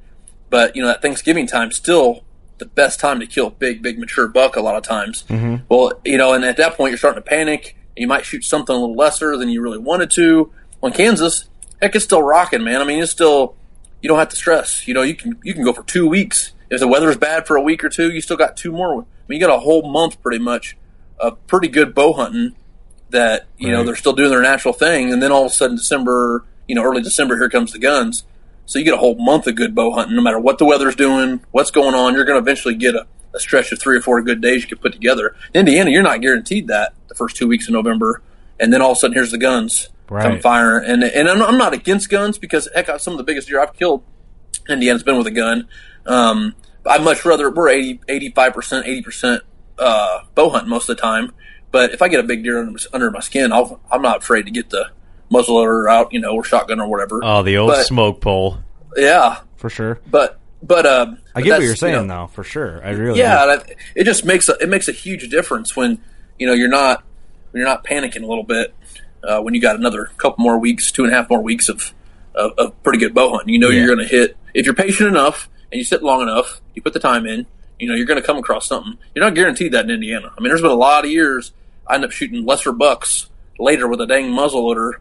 [0.50, 2.24] But you know that Thanksgiving time still
[2.58, 5.26] the best time to kill big, big mature buck a lot of times.
[5.28, 5.64] Mhm.
[5.68, 7.75] Well, you know, and at that point you're starting to panic.
[7.96, 10.52] You might shoot something a little lesser than you really wanted to.
[10.84, 11.48] On Kansas,
[11.82, 12.82] heck, it's still rocking, man.
[12.82, 13.56] I mean, it's still
[14.02, 14.88] you don't have to stress.
[14.88, 16.54] You know, you can you can go for two weeks.
[16.70, 18.94] If the weather's bad for a week or two, you still got two more.
[18.94, 20.78] I mean, you got a whole month pretty much
[21.20, 22.56] of pretty good bow hunting.
[23.12, 25.78] That you know they're still doing their natural thing, and then all of a sudden
[25.78, 28.26] December, you know, early December, here comes the guns.
[28.66, 30.96] So you get a whole month of good bow hunting, no matter what the weather's
[30.96, 32.16] doing, what's going on.
[32.16, 33.06] You're going to eventually get a,
[33.36, 35.36] a stretch of three or four good days you can put together.
[35.54, 38.22] In Indiana, you're not guaranteed that the first two weeks of November,
[38.60, 40.90] and then all of a sudden here's the guns come firing.
[40.90, 43.74] And and I'm, I'm not against guns because heck, some of the biggest deer I've
[43.74, 44.04] killed,
[44.70, 45.68] Indiana's been with a gun.
[46.06, 49.42] Um, I'd much rather we're 80, 85 percent, eighty percent
[49.80, 51.32] uh, bow hunting most of the time.
[51.72, 54.44] But if I get a big deer under, under my skin, I'll, I'm not afraid
[54.46, 54.92] to get the
[55.32, 57.20] muzzleloader out, you know, or shotgun or whatever.
[57.24, 58.60] Oh, the old But- smoke pole.
[58.96, 60.00] Yeah, for sure.
[60.10, 62.82] but but uh, I get what you're you saying, know, though, for sure.
[62.86, 63.74] I really yeah, do.
[63.96, 66.00] it just makes a, it makes a huge difference when
[66.40, 67.04] you know you're not
[67.52, 68.74] when you're not panicking a little bit
[69.24, 71.94] uh, when you got another couple more weeks, two and a half more weeks of
[72.34, 73.54] of, of pretty good bow hunting.
[73.54, 73.86] You know Yeah.
[73.86, 76.94] you're going to hit if you're patient enough and you sit long enough, you put
[76.94, 77.46] the time in.
[77.80, 78.98] You know you're going to come across something.
[79.14, 80.32] You're not guaranteed that in Indiana.
[80.38, 81.52] I mean, there's been a lot of years
[81.88, 84.94] I end up shooting lesser bucks later with a dang muzzleloader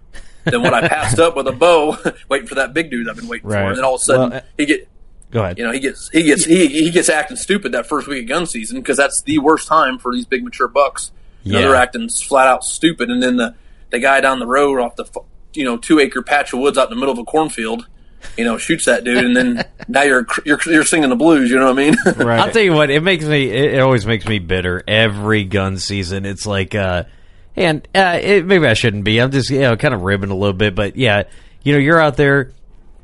[0.44, 1.96] than what I passed up with a bow,
[2.28, 3.56] waiting for that big dude I've been waiting for.
[3.56, 4.88] And then all of a sudden Well, uh, he get
[5.34, 5.58] Go ahead.
[5.58, 8.28] you know, he gets he gets he, he gets acting stupid that first week of
[8.30, 11.10] gun season because that's the worst time for these big mature bucks.
[11.42, 11.66] You know, Yeah.
[11.66, 13.54] they're acting flat out stupid, and then the
[13.90, 15.04] the guy down the road off the
[15.52, 17.86] you know two acre patch of woods out in the middle of a cornfield,
[18.38, 21.50] you know, shoots that dude, and then now you're you're you're singing the blues.
[21.50, 21.96] You know what I mean?
[22.16, 22.38] Right.
[22.40, 23.50] I'll tell you what, it makes me.
[23.50, 26.24] It, it always makes me bitter every gun season.
[26.24, 27.04] It's like, uh,
[27.56, 29.20] and uh, it, maybe I shouldn't be.
[29.20, 31.24] I'm just, you know, kind of ribbing a little bit, but yeah,
[31.64, 32.52] you know, you're out there.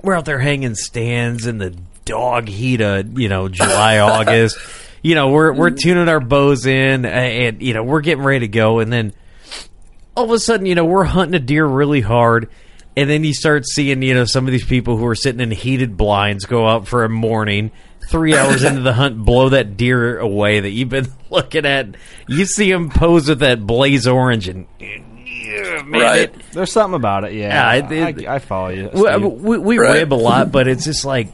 [0.03, 1.77] We're out there hanging stands in the
[2.11, 4.59] dog heat of you know July, August.
[5.03, 8.41] You know, we're we're tuning our bows in, and, and you know, we're getting ready
[8.41, 9.15] to go, and then
[10.17, 12.51] all of a sudden, you know, we're hunting a deer really hard.
[12.97, 15.53] And then you start seeing, you know, some of these people who are sitting in
[15.53, 17.71] heated blinds go out for a morning,
[18.11, 21.95] three hours into the hunt, blow that deer away that you've been looking at.
[22.29, 26.21] You see them pose with that blaze orange, and yeah, man, Right.
[26.23, 27.75] it- There's something about it, yeah.
[27.77, 28.91] Yeah, it- it- I, I follow you.
[28.93, 29.95] we, we, we Right.
[30.01, 31.29] rib a lot, but it's just like,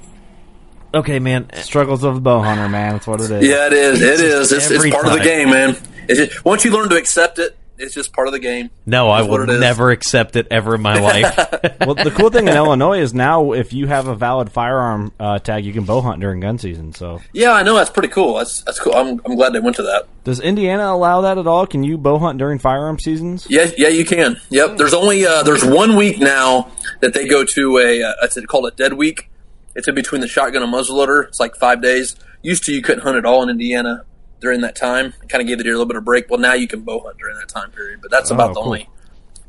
[0.95, 1.49] okay, man.
[1.55, 2.93] Struggles of the bow hunter, man.
[2.95, 3.47] That's what it is.
[3.49, 4.03] yeah, it is.
[4.03, 4.53] It is.
[4.53, 5.77] It's, it's Every part of the game, man.
[6.09, 8.71] It's just, once you learn to accept it, it's just part of the game.
[8.87, 11.37] No, I That's what will never accept it ever in my life.
[11.81, 15.39] well, the cool thing in Illinois is now if you have a valid firearm uh,
[15.41, 16.95] tag, you can bow hunt during gun season.
[16.95, 18.39] So, Yeah, I know that's pretty cool.
[18.39, 18.95] That's that's cool.
[18.95, 20.07] I'm I'm glad they went to that.
[20.25, 21.67] does Indiana allow that at all?
[21.67, 23.47] Can you bow hunt during firearm seasons?
[23.51, 24.41] Yeah, yeah, you can.
[24.51, 24.79] Yep.
[24.79, 26.71] There's only uh, there's one week now
[27.01, 29.29] that they go to a uh, it's called a dead week.
[29.77, 31.29] It's in between the shotgun and muzzleloader.
[31.29, 32.17] It's like five days.
[32.43, 34.05] Used to you couldn't hunt at all in Indiana
[34.41, 35.13] during that time.
[35.29, 36.29] Kind of gave the deer a little bit of break.
[36.31, 38.01] Well, now you can bow hunt during that time period.
[38.03, 38.65] But that's Oh, about the cool.
[38.65, 38.89] only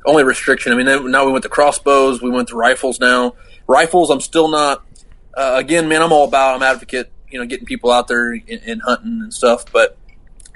[0.05, 0.71] only restriction.
[0.71, 2.21] I mean, now we went to crossbows.
[2.21, 2.99] We went to rifles.
[2.99, 3.33] Now
[3.67, 4.83] rifles, I'm still not.
[5.33, 6.55] Uh, again, man, I'm all about.
[6.55, 7.11] I'm advocate.
[7.29, 9.65] You know, getting people out there and, and hunting and stuff.
[9.71, 9.97] But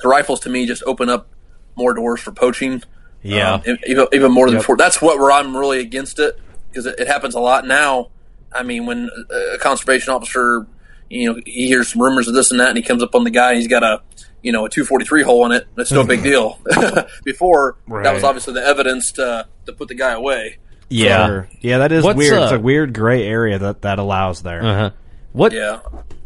[0.02, 1.28] the rifles to me just open up
[1.76, 2.82] more doors for poaching.
[3.24, 3.56] Yeah.
[3.56, 4.62] Um, even, even more than Yep.
[4.64, 4.78] before.
[4.78, 8.10] That's what where I'm really against it because it, it happens a lot now.
[8.54, 10.66] I mean, when a, a conservation officer,
[11.10, 13.24] you know, he hears some rumors of this and that, and he comes up on
[13.24, 14.02] the guy, and he's got a,
[14.42, 15.68] you know, a 243 hole in it.
[15.78, 16.60] It's no big deal.
[17.24, 20.58] Before that was obviously the evidence to to put the guy away.
[20.90, 21.26] yeah.
[21.28, 21.50] Sure.
[21.62, 22.42] Yeah, that is What's, weird.
[22.42, 24.64] it's uh, a weird gray area that that allows there.
[24.64, 24.90] Uh huh.
[25.34, 25.54] What?
[25.54, 25.80] Yeah.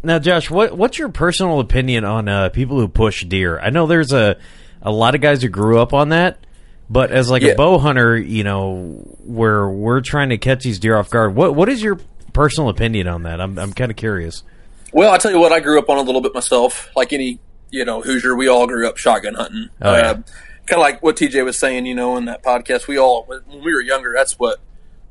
[0.03, 3.59] Now, Josh, what what's your personal opinion on uh, people who push deer?
[3.59, 4.37] I know there's a
[4.81, 6.45] a lot of guys who grew up on that,
[6.89, 7.51] but as like Yeah.
[7.53, 11.35] a bow hunter, you know, where we're trying to catch these deer off guard.
[11.35, 11.99] What what is your
[12.35, 13.41] personal opinion on that?
[13.41, 14.43] I'm I'm kind of curious.
[14.91, 16.89] Well, I tell you what, I grew up on a little bit myself.
[16.95, 17.39] Like any,
[17.71, 19.69] you know, Hoosier, we all grew up shotgun hunting.
[19.81, 20.13] Oh, yeah.
[20.13, 20.25] kind
[20.71, 22.87] of like what TJ was saying, you know, in that podcast.
[22.87, 24.59] We all, when we were younger, that's what.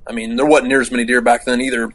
[0.06, 1.90] I mean, there wasn't near as many deer back then either.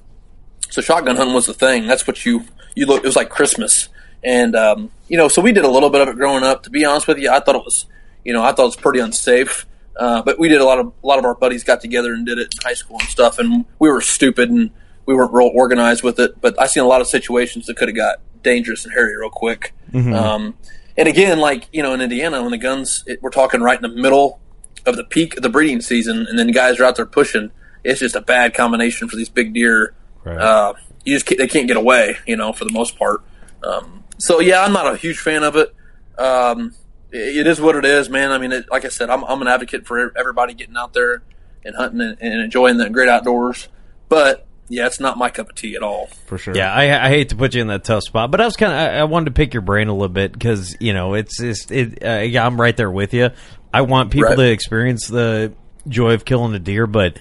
[0.71, 1.87] So shotgun hunting was the thing.
[1.87, 2.43] That's what you
[2.75, 3.03] you look.
[3.03, 3.89] It was like Christmas,
[4.23, 6.63] and um, you know, so we did a little bit of it growing up.
[6.63, 7.85] To be honest with you, I thought it was,
[8.23, 9.67] you know, I thought it was pretty unsafe.
[9.95, 12.25] Uh, but we did a lot of a lot of our buddies got together and
[12.25, 14.71] did it in high school and stuff, and we were stupid and
[15.05, 16.39] we weren't real organized with it.
[16.41, 19.29] But I seen a lot of situations that could have got dangerous and hairy real
[19.29, 19.73] quick.
[20.13, 20.55] Um,
[20.97, 23.81] and again, like you know, in Indiana, when the guns, it, we're talking right in
[23.81, 24.39] the middle
[24.85, 27.51] of the peak of the breeding season, and then guys are out there pushing.
[27.83, 29.93] It's just a bad combination for these big deer.
[30.23, 30.37] Right.
[30.37, 30.73] Uh,
[31.05, 33.21] you just can't, they can't get away, you know, for the most part.
[33.63, 35.73] Um, so yeah, I'm not a huge fan of it.
[36.17, 36.75] Um,
[37.11, 38.31] it, it is what it is, man.
[38.31, 41.23] I mean, it, like I said, I'm, I'm an advocate for everybody getting out there
[41.63, 43.69] and hunting and, and enjoying the great outdoors.
[44.09, 46.07] But yeah, it's not my cup of tea at all.
[46.27, 46.55] For sure.
[46.55, 48.71] Yeah, I, I hate to put you in that tough spot, but I was kind
[48.71, 51.37] of I, I wanted to pick your brain a little bit because you know it's
[51.39, 52.03] just it.
[52.03, 53.29] Uh, yeah, I'm right there with you.
[53.73, 54.35] I want people Right.
[54.37, 55.53] to experience the
[55.87, 57.17] joy of killing a deer, but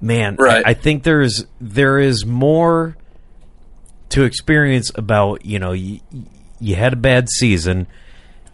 [0.00, 0.64] man, Right.
[0.64, 2.96] I, I think there's there is more
[4.10, 6.00] to experience about you know you,
[6.60, 7.86] you had a bad season,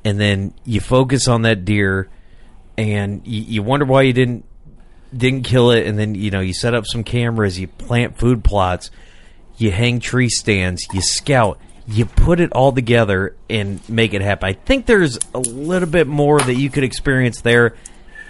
[0.04, 2.09] and then you focus on that deer,
[2.78, 4.44] and you, you wonder why you didn't
[5.14, 8.44] didn't kill it, and then you know you set up some cameras, you plant food
[8.44, 8.90] plots
[9.58, 14.48] you hang tree stands, you scout, you put it all together and make it happen.
[14.48, 17.74] I think there's a little bit more that you could experience there.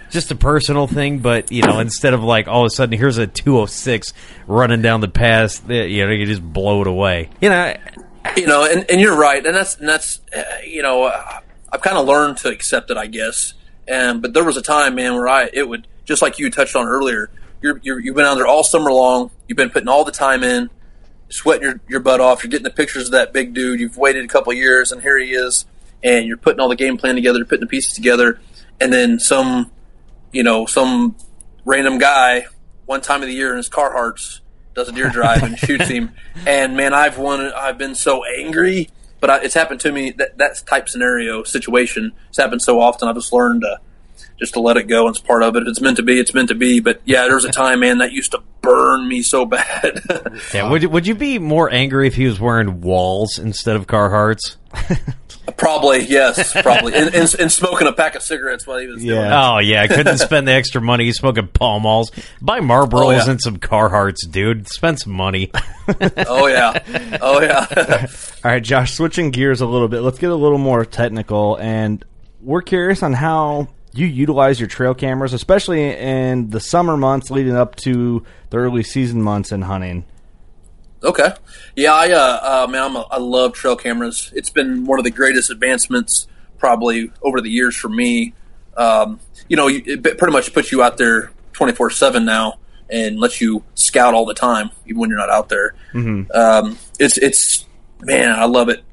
[0.09, 3.17] Just a personal thing, but you know, instead of like all of a sudden here's
[3.17, 4.13] a 206
[4.47, 7.29] running down the pass, you know, you just blow it away.
[7.41, 7.75] You know,
[8.37, 11.39] you know, and, and you're right, and that's and that's uh, you know, uh,
[11.73, 13.53] I've kind of learned to accept it, I guess.
[13.85, 16.75] And but there was a time, man, where I it would just like you touched
[16.75, 17.29] on earlier.
[17.61, 19.29] You're, you're you've been out there all summer long.
[19.47, 20.69] You've been putting all the time in,
[21.29, 22.43] sweating your, your butt off.
[22.43, 23.79] You're getting the pictures of that big dude.
[23.79, 25.65] You've waited a couple years, and here he is.
[26.03, 28.39] And you're putting all the game plan together, putting the pieces together,
[28.79, 29.71] and then some,
[30.31, 31.15] you know, some
[31.65, 32.45] random guy
[32.85, 34.39] one time of the year in his Carhartts
[34.73, 36.11] does a deer drive and shoots him.
[36.45, 37.51] And man, I've won.
[37.51, 38.89] I've been so angry,
[39.19, 40.11] but I, it's happened to me.
[40.11, 42.13] That that type scenario situation.
[42.29, 43.09] It's happened so often.
[43.09, 43.79] I've just learned to
[44.37, 45.07] just to let it go.
[45.07, 45.63] And it's part of it.
[45.63, 46.79] If it's meant to be, it's meant to be.
[46.79, 50.01] But yeah, there was a time, man, that used to burn me so bad.
[50.53, 54.57] yeah, would would you be more angry if he was wearing walls instead of Carhartts?
[55.55, 59.13] Probably yes, probably, and, and, and, smoking a pack of cigarettes while he was yeah.
[59.13, 59.31] doing it.
[59.31, 61.05] Oh yeah, couldn't spend the extra money.
[61.05, 62.11] He's smoking Pall Malls.
[62.41, 63.29] Buy Marlboros Oh, yeah.
[63.29, 64.67] and some Carhartts, dude.
[64.67, 65.49] Spend some money.
[66.27, 68.07] oh yeah, oh yeah.
[68.43, 70.01] All right, Josh, switching gears a little bit.
[70.01, 72.03] Let's get a little more technical, and
[72.41, 77.55] we're curious on how you utilize your trail cameras, especially in the summer months leading
[77.55, 80.05] up to the early season months in hunting.
[81.03, 81.33] Okay.
[81.75, 84.31] Yeah, I uh, uh man, I'm a, I love trail cameras.
[84.35, 88.33] It's been one of the greatest advancements probably over the years for me.
[88.75, 93.41] Um, you know, it pretty much puts you out there 24 seven now and lets
[93.41, 95.75] you scout all the time, even when you're not out there.
[95.93, 96.31] Mm-hmm.
[96.31, 97.65] Um, it's it's
[98.01, 98.83] man, I love it.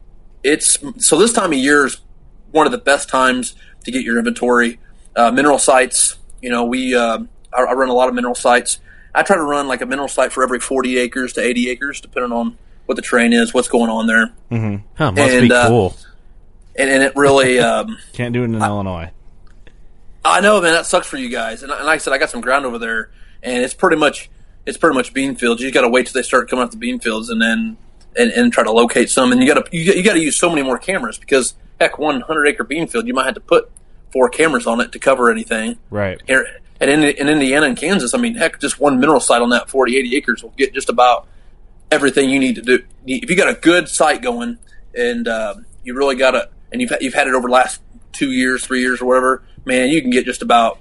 [0.43, 2.01] It's so this time of year is
[2.51, 4.79] one of the best times to get your inventory.
[5.17, 7.19] Uh, mineral sites, you know, we uh,
[7.53, 8.81] I, I run a lot of mineral sites.
[9.15, 12.01] I try to run like a mineral site for every 40 acres to 80 acres,
[12.01, 14.33] depending on what the terrain is, what's going on there.
[14.51, 14.87] Mm-hmm.
[14.95, 15.97] Huh, must be uh, cool.
[16.77, 19.11] And, and it really um, can't do it in Illinois.
[20.25, 20.73] I know, man.
[20.73, 21.63] That sucks for you guys.
[21.63, 23.11] And, and like I said, I got some ground over there,
[23.43, 24.31] and it's pretty much
[24.67, 25.61] it's pretty much bean fields.
[25.61, 27.77] You got to wait till they start coming out the bean fields, and then
[28.17, 29.33] and, and try to locate some.
[29.33, 31.55] And you got to you, got- you got to use so many more cameras because
[31.81, 33.71] heck, one hundred acre bean field, you might have to put
[34.15, 35.77] four cameras on it to cover anything.
[35.91, 36.23] Right.
[36.27, 36.47] Here
[36.81, 39.69] and in, in Indiana and Kansas, I mean, heck, just one mineral site on that
[39.69, 41.27] 40, 80 acres will get just about
[41.91, 42.85] everything you need to do.
[43.07, 44.59] If you got a good site going,
[44.97, 47.81] and uh, you really got to, and you've you've had it over the last
[48.13, 50.79] two years, three years, or whatever, man, you can get just about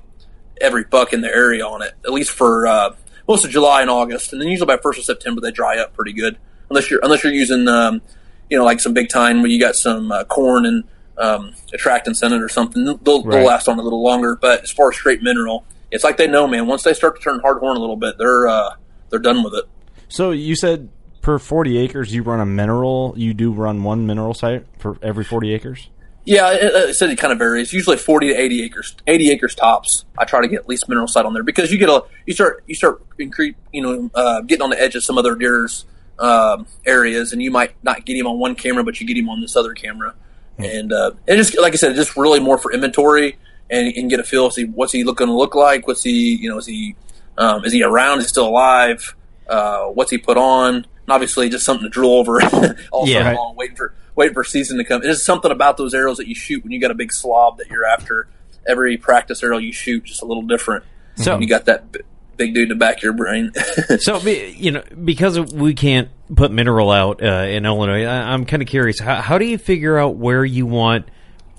[0.62, 1.94] every buck in the area on it.
[2.06, 2.96] At least for uh,
[3.28, 5.94] most of July and August, and then usually by first of September they dry up
[5.94, 6.38] pretty good.
[6.70, 8.02] Unless you're unless you're using, um,
[8.50, 10.84] you know, like some big time where you got some uh, corn and
[11.18, 12.84] um, attractants in it or something.
[13.04, 13.38] They'll, Right.
[13.38, 14.36] they'll last on a little longer.
[14.36, 16.68] But as far as straight mineral, it's like they know, man.
[16.68, 18.76] Once they start to turn hard horn a little bit, they're uh,
[19.10, 19.66] they're done with it.
[20.10, 20.90] So you said
[21.22, 23.14] per 40 acres you run a mineral.
[23.18, 25.90] You do run one mineral site for every 40 acres.
[26.26, 27.74] Yeah, it, it said it kind of varies.
[27.74, 30.06] Usually forty to eighty acres, eighty acres tops.
[30.18, 32.34] I try to get at least mineral site on there because you get a you
[32.34, 35.84] start you start increase you know uh, getting on the edge of some other deer's
[36.20, 39.28] um, areas, and you might not get him on one camera, but you get him
[39.28, 40.16] on this other camera,
[40.58, 43.38] and uh, and just like I said, just really more for inventory
[43.70, 44.50] and, and get a feel.
[44.52, 45.88] See what's he looking to look like?
[45.88, 46.96] What's he you know is he
[47.38, 48.20] um, is he around?
[48.20, 49.16] Is he still alive?
[49.48, 50.76] Uh, what's he put on?
[50.76, 52.40] And obviously, just something to drool over
[52.92, 53.24] all Yeah.
[53.24, 55.02] summer long, waiting for waiting for season to come.
[55.02, 57.70] There's something about those arrows that you shoot when you got a big slob that
[57.70, 58.28] you're after.
[58.68, 60.84] Every practice arrow you shoot just a little different.
[61.18, 62.00] So- So you got that b-
[62.38, 63.52] big dude in the back of your brain.
[64.00, 68.62] so you know because we can't put mineral out uh, in Illinois, I- I'm kind
[68.62, 69.00] of curious.
[69.00, 71.08] How, how do you figure out where you want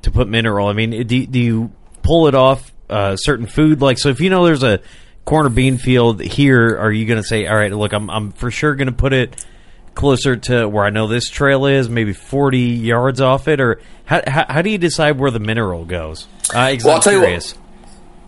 [0.03, 0.69] to put mineral?
[0.69, 3.81] I mean, do, do you pull it off uh, certain food?
[3.81, 4.81] Like, so if you know there's a
[5.25, 8.51] corner bean field here, are you going to say, all right, look, I'm I'm for
[8.51, 9.45] sure going to put it
[9.95, 14.23] closer to where I know this trail is, maybe 40 yards off it, or how
[14.27, 16.27] how, how do you decide where the mineral goes?
[16.53, 17.25] Uh, Well, I'll tell you what.
[17.27, 17.55] curious.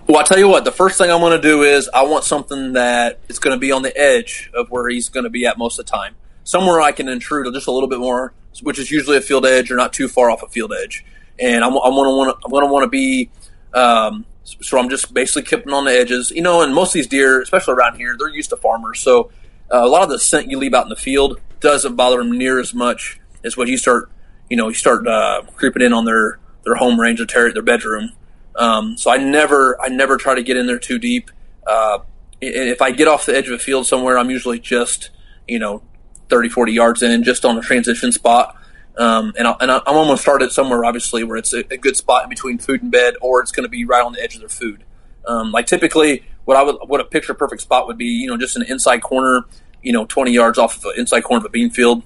[0.09, 2.23] Well, I tell you what, the first thing I want to do is I want
[2.23, 5.47] something that is going to be on the edge of where he's going to be
[5.47, 6.15] at most of the time.
[6.47, 8.33] Somewhere I can intrude just a little bit more,
[8.63, 11.05] which is usually a field edge or not too far off a field edge.
[11.41, 13.31] And I'm, I'm to want to I'm to want to be
[13.75, 16.63] um, so I'm just basically keeping on the edges, you know.
[16.63, 19.33] And most of these deer, especially around here, they're used to farmers, so
[19.73, 22.39] uh, a lot of the scent you leave out in the field doesn't bother them
[22.39, 24.09] near as much as when you start,
[24.49, 27.63] you know, you start uh, creeping in on their their home range, their ter- their
[27.63, 28.13] bedroom.
[28.55, 31.31] Um, so I never, I never try to get in there too deep.
[31.67, 31.99] Uh,
[32.41, 35.11] if I get off the edge of a field somewhere, I'm usually just,
[35.47, 35.83] you know,
[36.29, 38.57] 30, 40 yards in, just on a transition spot.
[38.97, 41.65] Um, and, I, and I, I'm going to start it somewhere, obviously, where it's a,
[41.71, 44.13] a good spot in between food and bed, or it's going to be right on
[44.13, 44.85] the edge of their food.
[45.27, 48.37] Um, like typically, what I would, what a picture perfect spot would be, you know,
[48.37, 49.45] just an inside corner,
[49.83, 52.03] you know, 20 yards off of the inside corner of a bean field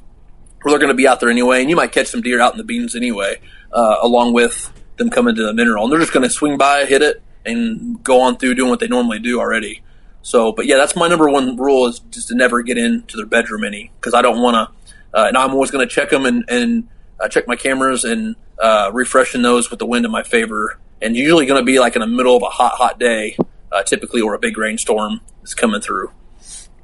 [0.63, 1.61] where they're going to be out there anyway.
[1.61, 3.41] And you might catch some deer out in the beans anyway,
[3.73, 5.85] uh, along with them coming to the mineral.
[5.85, 8.81] And they're just going to swing by, hit it, and go on through doing what
[8.81, 9.83] they normally do already.
[10.23, 13.27] So, but yeah, that's my number one rule is just to never get into their
[13.27, 15.19] bedroom any because I don't want to.
[15.19, 18.37] Uh, and I'm always going to check them and, and uh, check my cameras and
[18.59, 20.79] uh, refreshing those with the wind in my favor.
[21.03, 23.37] And usually going to be like in the middle of a hot, hot day,
[23.73, 26.13] uh, typically, or a big rainstorm is coming through.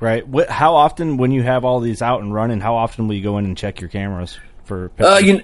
[0.01, 0.27] Right.
[0.27, 3.23] What, how often, when you have all these out and running, how often will you
[3.23, 4.91] go in and check your cameras for?
[4.99, 5.43] Uh, you,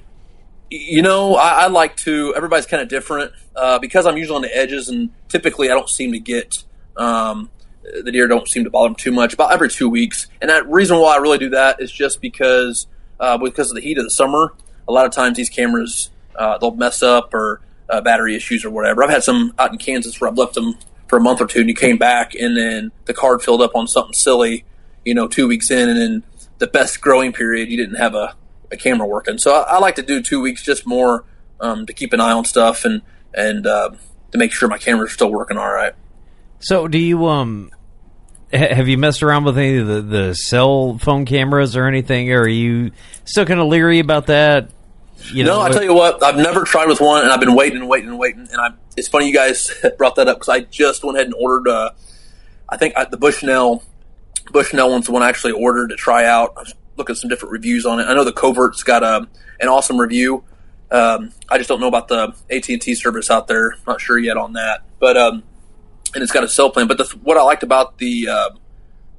[0.70, 2.34] you know, I, I like to.
[2.34, 5.88] Everybody's kind of different uh, because I'm usually on the edges, and typically I don't
[5.88, 6.64] seem to get.
[6.97, 7.51] Um,
[7.83, 9.35] the deer don't seem to bother them too much.
[9.35, 12.87] About every two weeks, and that reason why I really do that is just because
[13.20, 14.55] uh, because of the heat of the summer.
[14.89, 18.70] A lot of times these cameras uh, they'll mess up or uh, battery issues or
[18.70, 19.05] whatever.
[19.05, 20.76] I've had some out in Kansas where I've left them
[21.09, 23.72] for a month or two, and you came back, and then the card filled up
[23.74, 24.64] on something silly,
[25.05, 26.22] you know, two weeks in, and then
[26.59, 28.35] the best growing period you didn't have a,
[28.70, 29.37] a camera working.
[29.37, 31.24] So I, I, like to do two weeks just more
[31.61, 33.03] um, to keep an eye on stuff and
[33.35, 33.91] and uh,
[34.30, 35.95] to make sure my camera's are still working all right.
[36.63, 37.71] So, do you um
[38.53, 42.31] have you messed around with any of the, the cell phone cameras or anything?
[42.33, 42.93] Or are you
[43.25, 44.71] still kind of leery about that?
[45.33, 47.55] You know, no, I tell you what, I've never tried with one, and I've been
[47.55, 48.49] waiting and waiting and waiting.
[48.51, 51.35] And I, it's funny you guys brought that up because I just went ahead and
[51.35, 51.71] ordered.
[51.71, 51.91] Uh,
[52.69, 53.83] I think I, the Bushnell
[54.51, 56.55] Bushnell one's the one I actually ordered to try out.
[56.57, 58.05] I was looking at some different reviews on it.
[58.05, 59.29] I know the Covert's got a, um,
[59.61, 60.45] an awesome review.
[60.91, 63.77] Um, I just don't know about the AT and T service out there.
[63.87, 65.43] Not sure yet on that, but um,
[66.15, 66.87] and it's got a cell plan.
[66.87, 68.51] But the, what I liked about the uh,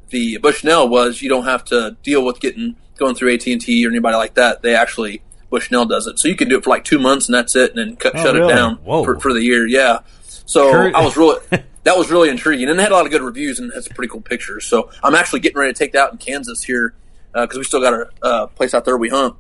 [0.10, 3.86] the Bushnell was you don't have to deal with getting going through AT and T
[3.86, 4.62] or anybody like that.
[4.62, 7.36] They actually Bushnell does it, so you can do it for like two months and
[7.36, 8.52] that's it, and then cut, oh, shut really?
[8.52, 9.68] it down for, for, the year.
[9.68, 10.00] Yeah.
[10.46, 10.96] So Kurt.
[10.96, 11.40] I was really
[11.84, 13.94] that was really intriguing, and they had a lot of good reviews and had some
[13.94, 14.66] pretty cool pictures.
[14.66, 16.96] So I'm actually getting ready to take that out in Kansas here
[17.34, 19.36] because uh, we still got a uh, place out there we hunt,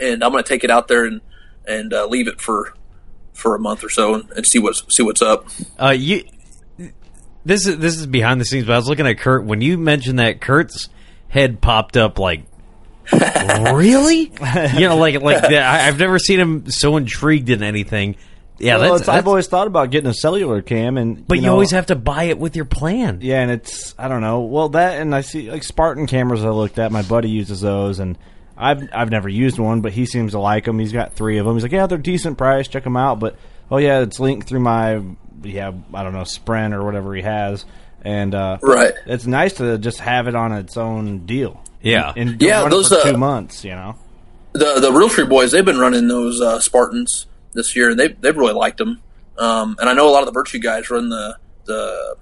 [0.00, 1.20] and I'm going to take it out there and
[1.66, 2.74] and uh, leave it for
[3.32, 5.46] for a month or so and, and see what's see what's up.
[5.78, 6.24] Uh, you
[7.44, 9.78] this is this is behind the scenes, but I was looking at Kurt when you
[9.78, 10.88] mentioned that Kurt's
[11.28, 12.44] head popped up like
[13.12, 14.32] really?
[14.74, 18.16] you know, like like I've never seen him so intrigued in anything.
[18.58, 21.44] Yeah, well, that's, that's, I've always thought about getting a cellular cam, and but you,
[21.44, 23.20] know, always have to buy it with your plan.
[23.22, 24.40] Yeah, and it's I don't know.
[24.40, 26.92] Well, that and I see like Spartan cameras I looked at.
[26.92, 28.18] My buddy uses those, and
[28.58, 30.78] I've I've never used one, but he seems to like them.
[30.78, 31.54] He's got three of them.
[31.54, 32.68] He's like, yeah, they're decent price.
[32.68, 33.18] Check them out.
[33.18, 33.36] But
[33.70, 35.02] oh yeah, it's linked through my
[35.42, 37.64] yeah, I don't know, Sprint or whatever he has,
[38.02, 41.62] and uh, right, it's nice to just have it on its own deal.
[41.82, 43.96] Yeah, and, and yeah, those uh, two months, you know.
[44.52, 48.36] The the Realtree boys, they've been running those uh, Spartans this year, and they they've
[48.36, 49.00] really liked them.
[49.38, 52.16] Um, and I know a lot of the Virtue guys run the the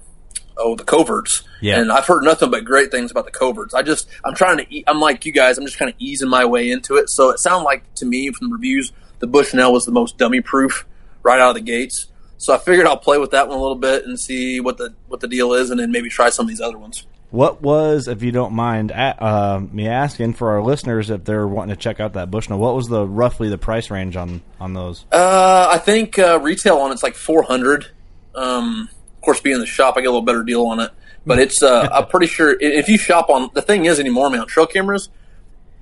[0.57, 1.43] oh the coverts.
[1.61, 1.81] Yeah.
[1.81, 3.75] And I've heard nothing but great things about the coverts.
[3.75, 5.59] I just I'm trying to I'm like you guys.
[5.59, 7.09] I'm just kind of easing my way into it.
[7.09, 10.41] So it sounded like to me from the reviews the Bushnell was the most dummy
[10.41, 10.87] proof
[11.23, 12.07] right out of the gates.
[12.39, 14.95] So I figured I'll play with that one a little bit and see what the
[15.09, 17.05] what the deal is, and then maybe try some of these other ones.
[17.31, 21.77] What was, if you don't mind uh, me asking, for our listeners if they're wanting
[21.77, 25.05] to check out that Bushnell, what was the roughly the price range on on those?
[25.13, 27.87] Uh, I think uh, retail on it's like four hundred.
[28.35, 30.91] Um, of course, being in the shop, I get a little better deal on it.
[31.27, 34.47] But it's uh, I'm pretty sure if you shop on the thing is anymore, man,
[34.47, 35.11] trail cameras,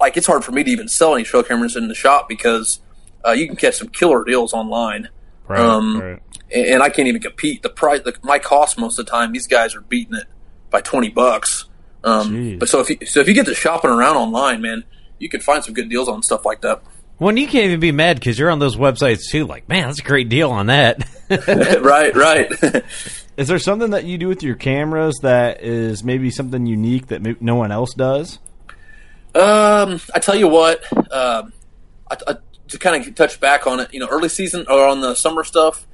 [0.01, 2.81] like it's hard for me to even sell any trail cameras in the shop because
[3.27, 5.11] uh, you can catch some killer deals online.
[5.49, 6.23] Right, um, right
[6.53, 7.63] and I can't even compete.
[7.63, 10.27] The price, the, my cost most of the time, these guys are beating it
[10.71, 11.67] by twenty bucks.
[12.05, 14.85] Um, but so if you so if you get to shopping around online, man,
[15.19, 16.83] you can find some good deals on stuff like that.
[17.19, 19.47] Well, you can't even be mad because you're on those websites too.
[19.47, 20.99] Like, man, that's a great deal on that.
[21.83, 22.53] right, right.
[23.37, 27.41] is there something that you do with your cameras that is maybe something unique that
[27.41, 28.39] no one else does?
[29.35, 31.43] Um, I tell you what, uh,
[32.11, 32.37] I, I,
[32.69, 35.45] to kind of touch back on it, you know, early season or on the summer
[35.45, 35.87] stuff,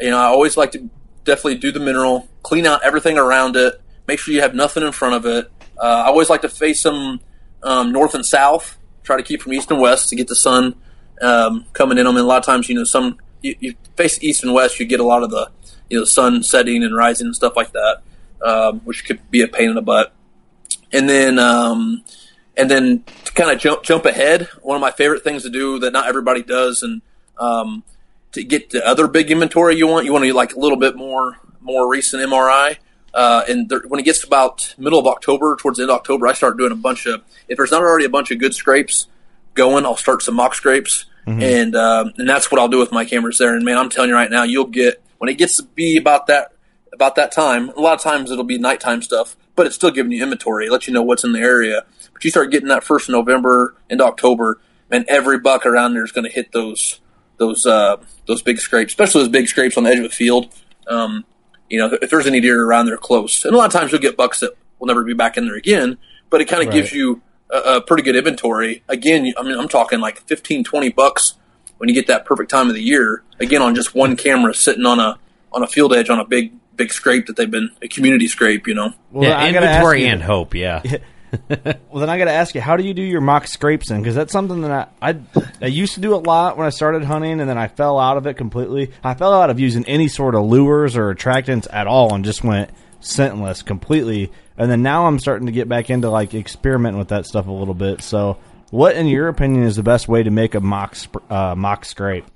[0.00, 0.90] you know, I always like to
[1.24, 4.92] definitely do the mineral, clean out everything around it, make sure you have nothing in
[4.92, 5.50] front of it.
[5.78, 7.20] Uh, I always like to face them
[7.62, 10.74] um, north and south, try to keep from east and west to get the sun
[11.20, 12.16] um, coming in them.
[12.16, 14.86] And a lot of times, you know, some you, you, face east and west, you
[14.86, 15.50] get a lot of the
[15.90, 18.02] you know sun setting and rising and stuff like that,
[18.42, 20.12] um, which could be a pain in the butt.
[20.92, 22.04] And then um,
[22.56, 25.78] and then to kind of jump jump ahead, one of my favorite things to do
[25.80, 27.02] that not everybody does, and
[27.38, 27.84] um,
[28.32, 30.06] to get the other big inventory you want.
[30.06, 32.78] You want to like a little bit more more recent MRI.
[33.12, 36.26] Uh, and there, when it gets about middle of October, towards the end of October,
[36.26, 37.22] I start doing a bunch of.
[37.48, 39.06] If there's not already a bunch of good scrapes
[39.54, 41.42] going, I'll start some mock scrapes, mm-hmm.
[41.42, 43.54] and um, and that's what I'll do with my cameras there.
[43.54, 46.26] And man, I'm telling you right now, you'll get when it gets to be about
[46.26, 46.52] that
[46.92, 47.70] about that time.
[47.70, 50.66] A lot of times it'll be nighttime stuff, but it's still giving you inventory.
[50.66, 51.84] It lets you know what's in the area.
[52.16, 54.58] But you start getting that first November and October,
[54.90, 57.00] and every buck around there is going to hit those
[57.36, 57.96] those uh,
[58.26, 60.54] those big scrapes, especially those big scrapes on the edge of the field.
[60.88, 61.26] Um,
[61.68, 64.00] you know, if there's any deer around there close, and a lot of times you'll
[64.00, 65.98] get bucks that will never be back in there again.
[66.30, 66.74] But it kind of Right.
[66.76, 67.20] gives you
[67.52, 68.82] a, a pretty good inventory.
[68.88, 71.34] Again, I mean, I'm talking like 15, 20 bucks
[71.76, 73.22] when you get that perfect time of the year.
[73.38, 75.18] Again, on just one camera sitting on a
[75.52, 78.66] on a field edge on a big big scrape that they've been a community scrape.
[78.66, 78.94] You know.
[79.12, 80.54] Well, yeah, I gotta ask inventory and hope.
[80.54, 80.80] Yeah.
[81.90, 84.02] Well, then I got to ask you, how do you do your mock scrapes in?
[84.02, 85.20] Because that's something that I, I
[85.62, 88.18] I used to do a lot when I started hunting, and then I fell out
[88.18, 88.92] of it completely.
[89.02, 92.44] I fell out of using any sort of lures or attractants at all, and just
[92.44, 92.70] went
[93.00, 94.30] scentless completely.
[94.58, 97.52] And then now I'm starting to get back into like experimenting with that stuff a
[97.52, 98.02] little bit.
[98.02, 98.38] So,
[98.70, 100.96] what, in your opinion, is the best way to make a mock
[101.30, 102.26] uh, mock scrape?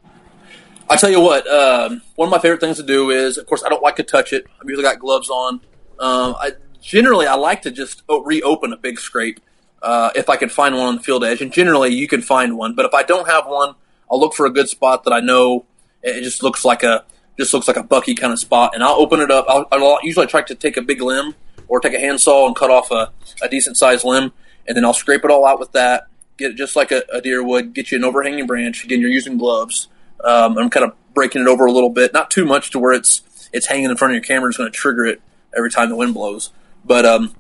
[0.89, 3.63] I tell you what, um, one of my favorite things to do is, of course,
[3.63, 4.47] I don't like to touch it.
[4.61, 5.61] I've usually got gloves on.
[6.01, 9.41] Um, I generally I like to just reopen a big scrape
[9.83, 12.57] uh, if I can find one on the field edge, and generally you can find
[12.57, 12.75] one.
[12.75, 13.75] But if I don't have one,
[14.11, 15.65] I'll look for a good spot that I know
[16.03, 17.05] it just looks like a
[17.39, 19.47] just looks like a bucky kind of spot, and I'll open it up.
[19.49, 21.35] I'll, I'll usually try to take a big limb
[21.69, 24.33] or take a handsaw and cut off a, a decent sized limb,
[24.67, 26.09] and then I'll scrape it all out with that.
[26.37, 27.73] Get it just like a, a deer would.
[27.73, 28.85] Get you an overhanging branch.
[28.85, 29.89] Again, you're using gloves.
[30.23, 32.93] Um, I'm kind of breaking it over a little bit, not too much to where
[32.93, 33.23] it's
[33.53, 34.49] it's hanging in front of your camera.
[34.49, 35.23] It's going to trigger it
[35.57, 36.51] every time the wind blows.
[36.85, 37.35] But um,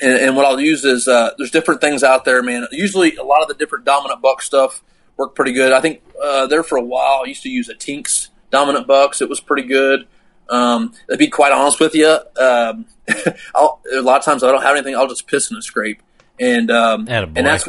[0.00, 2.66] and, and what I'll use is uh, there's different things out there, man.
[2.72, 4.82] Usually, a lot of the different dominant buck stuff
[5.16, 5.72] work pretty good.
[5.72, 9.20] I think uh, there for a while, I used to use a Tinks dominant bucks.
[9.20, 10.06] It was pretty good.
[10.48, 12.86] Um, to be quite honest with you, um,
[13.54, 14.94] I'll, a lot of times I don't have anything.
[14.94, 16.02] I'll just piss in a scrape,
[16.38, 17.06] and um,
[17.36, 17.68] and that's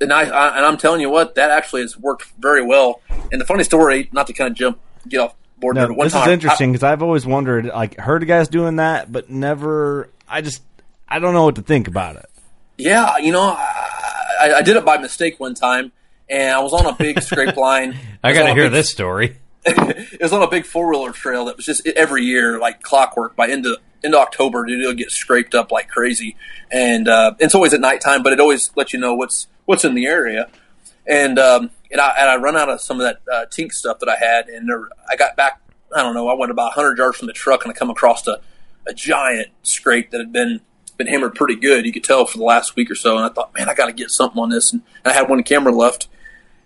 [0.00, 3.00] and I, I and I'm telling you what, that actually has worked very well.
[3.30, 6.06] And the funny story, not to kind of jump get off board, No, there, one
[6.06, 9.30] this time is interesting because I've always wondered, like, heard of guys doing that, but
[9.30, 10.10] never.
[10.28, 10.62] I just,
[11.08, 12.26] I don't know what to think about it.
[12.76, 13.54] Yeah, you know,
[14.44, 15.92] I, I did it by mistake one time,
[16.28, 17.96] and I was on a big scrape line.
[18.22, 19.38] I was got to hear big- this story.
[19.66, 23.34] it was on a big four wheeler trail that was just every year like clockwork.
[23.34, 26.36] By into into October, dude, it'll get scraped up like crazy,
[26.70, 29.94] and uh, it's always at nighttime, but it always lets you know what's what's in
[29.94, 30.50] the area.
[31.06, 34.00] And um, and I and I run out of some of that uh, tink stuff
[34.00, 35.60] that I had, and there, I got back.
[35.96, 36.28] I don't know.
[36.28, 38.40] I went about 100 yards from the truck, and I come across a,
[38.86, 40.60] a giant scrape that had been
[40.96, 41.84] been hammered pretty good.
[41.84, 43.16] You could tell for the last week or so.
[43.16, 44.72] And I thought, man, I got to get something on this.
[44.72, 46.08] And, I had one camera left,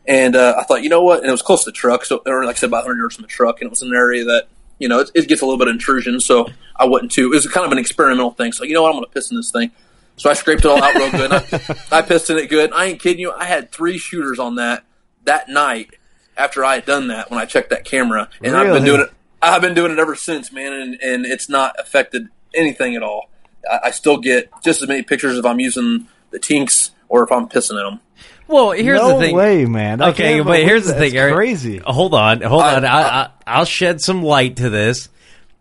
[0.07, 1.21] and uh, I thought, you know what?
[1.21, 3.17] And it was close to the truck, so or like I said, about 100 yards
[3.17, 4.47] from the truck, and it was an area that
[4.79, 6.21] you know it, it gets a little bit of intrusion.
[6.21, 7.33] So I wasn't too.
[7.33, 8.53] It was kind of an experimental thing.
[8.53, 8.91] So you know what?
[8.91, 9.73] I'm going to piss in this thing.
[10.17, 11.33] So I scraped it all out real good.
[11.33, 12.73] And I, I pissed in it good.
[12.73, 13.33] I ain't kidding you.
[13.33, 14.85] I had three shooters on that
[15.25, 15.95] that night
[16.37, 19.11] after I had done that when I checked that camera, and I've been doing it.
[19.41, 23.31] I've been doing it ever since, man, and, and it's not affected anything at all.
[23.71, 27.31] I, I still get just as many pictures if I'm using the tinks or if
[27.33, 28.01] I'm pissing in them.
[28.49, 29.35] Well, here's no the thing.
[29.37, 30.01] way, man.
[30.01, 31.13] I Okay, can't but here's the thing.
[31.13, 31.19] that.
[31.19, 31.35] Eric.
[31.35, 31.79] Crazy.
[31.79, 32.85] Hold on, hold I- on.
[32.85, 35.09] I, I, I'll shed some light to this.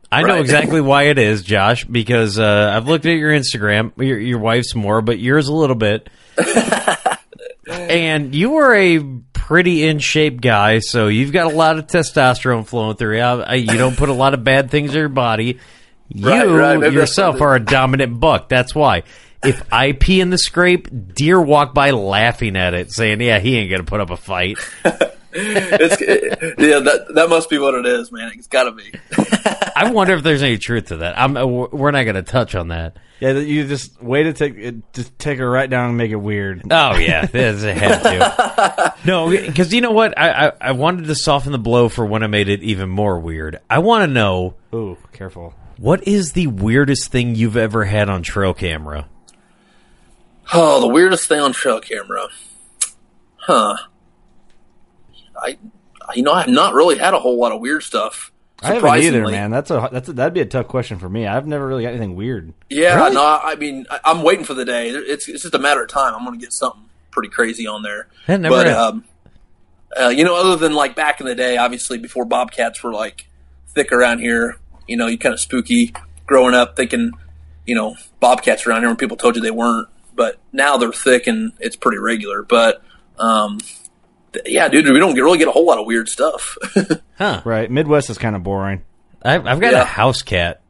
[0.09, 3.91] I know exactly why it is, Josh, because uh, I've looked at your Instagram.
[3.97, 6.09] Your, your wife's more, but yours a little bit.
[7.67, 8.99] and you are a
[9.47, 13.55] pretty in shape guy, so you've got a lot of testosterone flowing through you.
[13.55, 15.59] You don't put a lot of bad things in your body.
[16.09, 16.45] You Right,
[16.77, 16.91] right.
[16.91, 18.49] Yourself are a dominant buck.
[18.49, 19.03] That's why.
[19.45, 23.55] If I pee in the scrape, deer walk by laughing at it, saying, "Yeah, he
[23.57, 24.57] ain't gonna put up a fight."
[25.39, 26.01] It's,
[26.59, 28.31] yeah, that that must be what it is, man.
[28.35, 28.91] It's got to be.
[29.75, 31.17] I wonder if there's any truth to that.
[31.19, 32.97] I'm, uh, we're not going to touch on that.
[33.19, 36.15] Yeah, you just way to take it, just take her right down and make it
[36.17, 36.63] weird.
[36.71, 38.93] Oh yeah, there's a had to.
[39.05, 40.17] No, because you know what?
[40.17, 43.19] I, I I wanted to soften the blow for when I made it even more
[43.19, 43.59] weird.
[43.69, 45.53] I want to know Ooh, careful.
[45.77, 49.07] what is the weirdest thing you've ever had on trail camera.
[50.53, 52.27] Oh, the weirdest thing on trail camera,
[53.37, 53.77] huh?
[55.41, 55.57] I,
[56.15, 58.31] you know, I've not really had a whole lot of weird stuff.
[58.61, 59.51] I haven't either, man.
[59.51, 61.27] That's a that's a, that'd be a tough question for me.
[61.27, 62.53] I've never really got anything weird.
[62.69, 63.13] Yeah, Really?
[63.13, 64.89] no, I mean, I, I'm waiting for the day.
[64.89, 66.15] It's it's just a matter of time.
[66.15, 68.07] I'm going to get something pretty crazy on there.
[68.25, 69.03] That never but um,
[69.99, 73.27] uh, you know, other than like back in the day, obviously before bobcats were like
[73.69, 74.57] thick around here,
[74.87, 75.93] you know, you kind of spooky
[76.25, 77.11] growing up thinking,
[77.65, 79.87] you know, bobcats around here when people told you they weren't.
[80.15, 82.41] But now they're thick and it's pretty regular.
[82.41, 82.81] But
[83.19, 83.59] um,
[84.45, 86.57] yeah, dude, we don't really get a whole lot of weird stuff.
[87.17, 87.41] Huh?
[87.45, 88.83] Right, Midwest is kind of boring.
[89.23, 89.81] I've, I've got Yeah.
[89.81, 90.61] a house cat.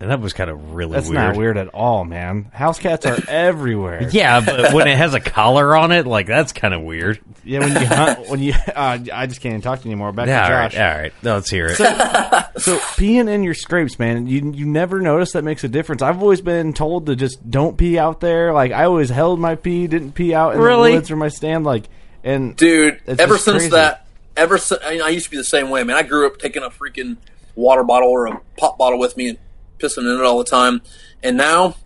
[0.00, 0.96] And that was kind of really weird.
[1.04, 1.22] That's weird.
[1.22, 2.50] not weird at all, man.
[2.52, 4.08] House cats are everywhere.
[4.10, 7.20] Yeah, but when it has a collar on it, like that's kind of weird.
[7.44, 10.10] Yeah, when you hunt, when you, uh, I just can't even talk to you anymore.
[10.10, 10.80] Back Yeah, to all right, Josh.
[10.80, 11.12] all right.
[11.22, 11.76] No, let's hear it.
[11.76, 16.02] So peeing in your scrapes, man, you you never notice that makes a difference.
[16.02, 18.52] I've always been told to just don't pee out there.
[18.52, 20.90] Like I always held my pee, didn't pee out in Really?
[20.90, 21.64] the woods or my stand.
[21.64, 21.84] Like,
[22.24, 23.00] and dude.
[23.06, 23.68] Ever since crazy.
[23.70, 24.06] that,
[24.36, 25.84] ever since I, I used to be the same way.
[25.84, 27.16] Man, I grew up taking a freaking
[27.54, 29.38] water bottle or a pop bottle with me and
[29.78, 30.82] pissing in it all the time.
[31.22, 31.76] And now,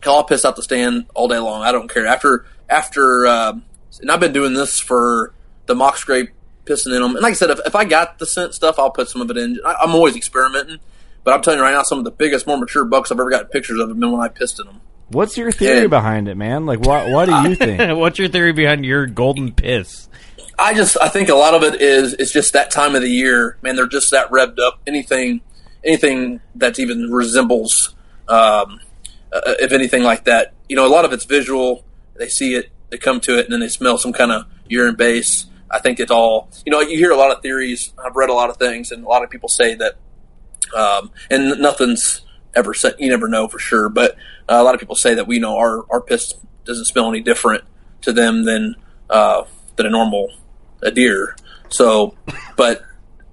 [0.00, 1.62] hell, I'll piss out the stand all day long.
[1.62, 2.06] I don't care.
[2.06, 3.64] After after, um
[4.00, 5.32] and I've been doing this for
[5.66, 6.30] the mock scrape,
[6.64, 7.16] pissing in them.
[7.16, 9.30] And like I said, if, if I got the scent stuff, I'll put some of
[9.30, 9.58] it in.
[9.64, 10.78] I, I'm always experimenting.
[11.24, 13.28] But I'm telling you right now, some of the biggest, more mature bucks I've ever
[13.28, 14.80] got pictures of have been when I pissed in them.
[15.10, 15.86] What's your theory Yeah.
[15.88, 16.66] behind it, man?
[16.66, 17.98] Like, what what do you think?
[17.98, 20.08] What's your theory behind your golden piss?
[20.58, 23.08] I just I think a lot of it is it's just that time of the
[23.08, 23.76] year, man.
[23.76, 24.80] They're just that revved up.
[24.86, 25.40] Anything,
[25.84, 27.94] anything that even resembles,
[28.28, 28.80] um,
[29.32, 31.84] uh, if anything like that, you know, a lot of it's visual.
[32.16, 34.96] They see it, they come to it, and then they smell some kind of urine
[34.96, 35.46] base.
[35.70, 36.80] I think it's all you know.
[36.80, 37.92] You hear a lot of theories.
[38.04, 39.94] I've read a lot of things, and a lot of people say that,
[40.74, 42.22] um, and nothing's
[42.58, 42.94] ever said.
[42.98, 44.12] You never know for sure, but
[44.48, 46.34] uh, a lot of people say that we know our our piss
[46.64, 47.64] doesn't smell any different
[48.02, 48.76] to them than
[49.08, 49.44] uh,
[49.76, 50.30] than a normal
[50.82, 51.36] a deer.
[51.70, 52.14] So,
[52.56, 52.82] but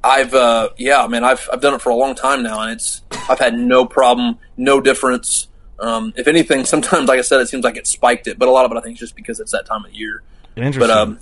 [0.04, 3.02] I've uh, yeah, man, I've I've done it for a long time now, and it's
[3.30, 5.48] I've had no problem, no difference.
[5.80, 8.52] Um, if anything, sometimes, like I said, it seems like it spiked it, but a
[8.52, 10.24] lot of it I think is just because it's that time of year.
[10.56, 10.80] Interesting.
[10.80, 11.20] But um,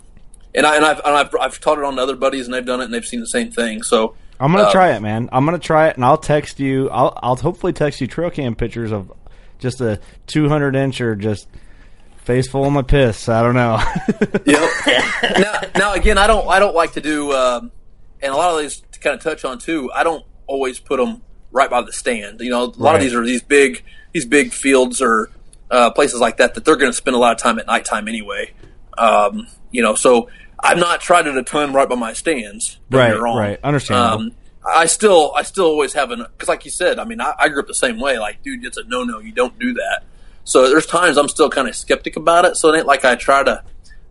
[0.54, 2.66] and I and I've and I've, I've taught it on to other buddies, and they've
[2.66, 3.84] done it, and they've seen the same thing.
[3.84, 5.30] So I'm gonna uh, try it, man.
[5.32, 6.90] I'm gonna try it, and I'll text you.
[6.90, 9.12] I'll I'll hopefully text you trail cam pictures of
[9.60, 11.48] just a 200 inch or just
[12.18, 13.30] face full of my piss.
[13.30, 13.82] I don't know.
[14.46, 14.70] Yep.
[15.40, 17.72] now, now again, I don't I don't like to do, um,
[18.22, 19.90] and a lot of these to kind of touch on too.
[19.94, 21.22] I don't always put them
[21.52, 22.42] right by the stand.
[22.42, 22.96] You know, a lot Right.
[22.96, 25.30] of these are these big these big fields or
[25.72, 28.08] uh, places like that that they're going to spend a lot of time at nighttime
[28.10, 28.52] anyway.
[28.98, 30.30] Um, you know, so
[30.64, 32.80] I've not tried it a ton right by my stands.
[32.90, 33.38] Don't get me Right, wrong.
[33.38, 33.60] right.
[33.64, 34.22] Understandable.
[34.28, 34.32] Um,
[34.66, 37.50] I still, I still always have an because, like you said, I mean, I, I
[37.50, 38.18] grew up the same way.
[38.18, 39.20] Like, dude, it's a no, no.
[39.20, 40.04] You don't do that.
[40.46, 42.56] So there's times I'm still kind of skeptic about it.
[42.56, 43.64] So it ain't like I try to.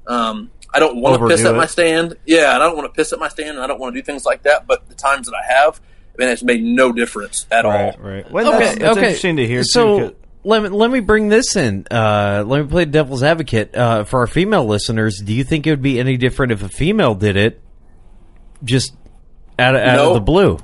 [0.07, 2.17] Um, I don't want to piss Overdo at my stand.
[2.27, 4.01] Yeah, and I don't want to piss at my stand, and I don't want to
[4.01, 4.67] do things like that.
[4.67, 5.81] But the times that I have,
[6.19, 7.71] man, it's made no difference at all.
[7.73, 8.31] right, right.
[8.31, 9.63] Well, that's, that's interesting to hear.
[9.65, 10.15] So too, 'cause-
[10.45, 11.87] let me let me bring this in.
[11.91, 15.21] Uh, let me play devil's advocate uh, for our female listeners.
[15.25, 17.61] Do you think it would be any different if a female did it,
[18.65, 18.95] just
[19.59, 20.09] out of, out No.
[20.09, 20.59] of the blue?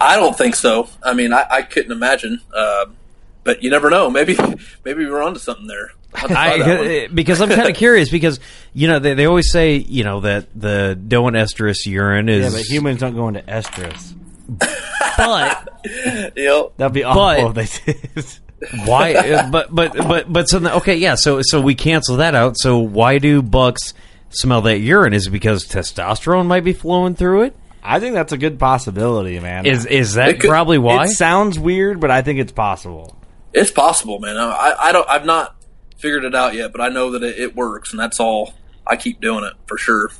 [0.00, 0.88] I don't think so.
[1.02, 2.40] I mean, I, I couldn't imagine.
[2.54, 2.96] Um,
[3.42, 4.08] but you never know.
[4.14, 4.36] Maybe,
[4.84, 5.90] maybe we're onto something there.
[6.14, 6.88] I'll have to try that one.
[6.88, 8.38] I, because I'm kind of curious because
[8.72, 12.34] you know they, they always say you know that the doe and estrus urine yeah,
[12.36, 14.14] is but humans don't go into estrus.
[15.16, 15.80] but
[16.36, 16.72] Yep.
[16.76, 18.24] That'd be awful But- if they did.
[18.84, 22.34] Why uh, but but but but so the- okay yeah so so we cancel that
[22.34, 23.94] out so why do bucks
[24.30, 27.56] smell that urine is it because testosterone might be flowing through it
[27.86, 29.66] I think that's a good possibility, man.
[29.66, 33.14] is is that It could- probably why It sounds weird, but I think it's possible.
[33.52, 34.38] It's possible, man.
[34.38, 35.06] I, I don't.
[35.06, 35.54] I've not
[35.98, 38.54] figured it out yet, but I know that it, it works, and that's all.
[38.86, 40.10] I keep doing it for sure.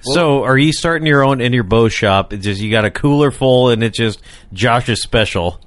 [0.00, 2.90] so are you starting your own in your bow shop it's just you got a
[2.90, 4.22] cooler full and it's just
[4.54, 5.60] josh's special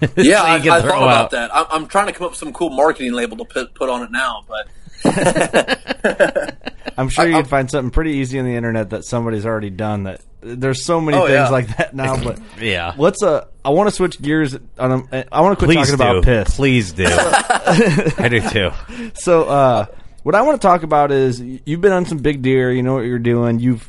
[0.16, 1.54] Yeah, So I, I throw thought about out- that.
[1.54, 4.02] I'm, I'm trying to come up with some cool marketing label to put put on
[4.02, 4.68] it now, but
[6.96, 9.46] I'm sure I- you I- can find something pretty easy on the internet that somebody's
[9.46, 10.04] already done.
[10.04, 11.48] That there's so many Oh, things yeah.
[11.48, 12.22] like that now.
[12.22, 13.22] But yeah let's.
[13.22, 14.56] Uh, I want to switch gears.
[14.78, 16.56] On a, I want to quit please talking do about piss.
[16.56, 18.70] please do i do too
[19.14, 19.86] So, uh,
[20.22, 22.70] what I want to talk about is you've been on some big deer.
[22.72, 23.58] You know what you're doing.
[23.60, 23.88] You've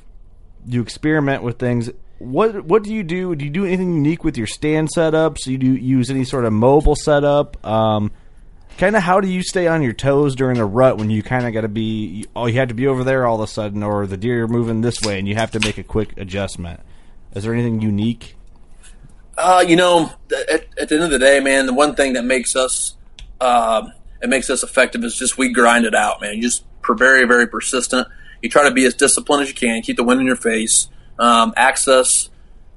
[0.68, 1.89] you experiment with things.
[2.20, 3.36] What what do you do?
[3.36, 5.45] Do you do anything unique with your stand setups?
[5.45, 7.65] Do you do use any sort of mobile setup?
[7.65, 8.11] Um,
[8.78, 11.45] kind of how do you stay on your toes during a rut when you kind
[11.45, 13.84] of got to be oh you have to be over there all of a sudden
[13.84, 16.80] or the deer are moving this way and you have to make a quick adjustment.
[17.36, 18.36] Is there anything unique?
[19.38, 20.11] Uh, you know,
[20.49, 22.95] at, at the end of the day, man, the one thing that makes us
[23.39, 26.36] um, it makes us effective is just we grind it out, man.
[26.36, 28.07] You just very very persistent.
[28.41, 30.89] You try to be as disciplined as you can, keep the wind in your face,
[31.20, 32.30] um, access,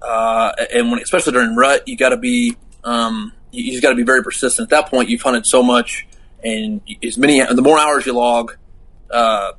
[0.02, 3.90] uh, and when especially during rut, you got to be um, you, you just got
[3.90, 4.70] to be very persistent.
[4.70, 6.06] At that point, you've hunted so much,
[6.44, 8.56] and as many the more hours you log,
[9.10, 9.52] uh,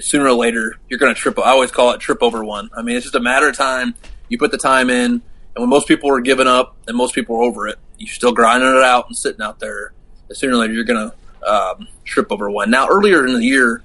[0.00, 1.38] sooner or later you're going to trip.
[1.38, 2.68] I always call it trip over one.
[2.76, 3.94] I mean, it's just a matter of time.
[4.28, 5.22] You put the time in, and
[5.56, 8.68] when most people are giving up and most people are over it, you're still grinding
[8.68, 9.92] it out and sitting out there.
[10.32, 12.70] Sooner or later, you're going to um, trip over one.
[12.70, 13.82] Now, earlier in the year,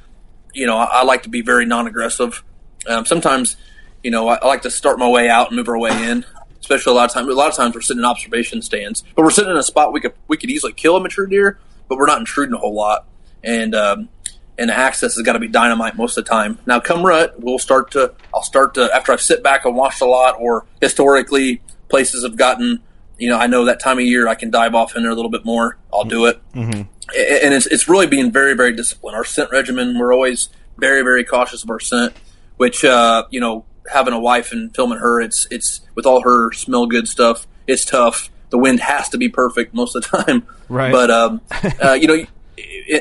[0.54, 2.44] you know, I, I like to be very non-aggressive.
[2.88, 3.58] Um, sometimes,
[4.04, 6.26] you know, I, I like to start my way out and move our way in,
[6.60, 7.28] especially a lot of times.
[7.28, 9.94] A lot of times we're sitting in observation stands, but we're sitting in a spot
[9.94, 12.74] we could we could easily kill a mature deer, but we're not intruding a whole
[12.74, 13.06] lot.
[13.44, 14.10] And um,
[14.58, 16.60] and access has got to be dynamite most of the time.
[16.66, 20.02] Now, come rut, we'll start to I'll start to after I've sit back and watched
[20.02, 22.82] a lot, or historically places have gotten.
[23.18, 25.16] You know, I know that time of year I can dive off in there a
[25.16, 25.78] little bit more.
[25.94, 26.82] I'll do it, Mm-hmm.
[26.82, 29.16] and it's it's really being very very disciplined.
[29.18, 32.14] Our scent regimen, we're always very very cautious of our scent,
[32.58, 36.52] which uh, you know having a wife and filming her, it's it's with all her
[36.52, 37.48] smell good stuff.
[37.68, 38.30] It's tough.
[38.50, 40.48] The wind has to be perfect most of the time.
[40.68, 40.92] Right.
[40.92, 41.42] But um,
[41.84, 42.26] uh, you know,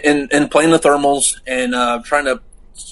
[0.04, 2.40] and and playing the thermals and uh, trying to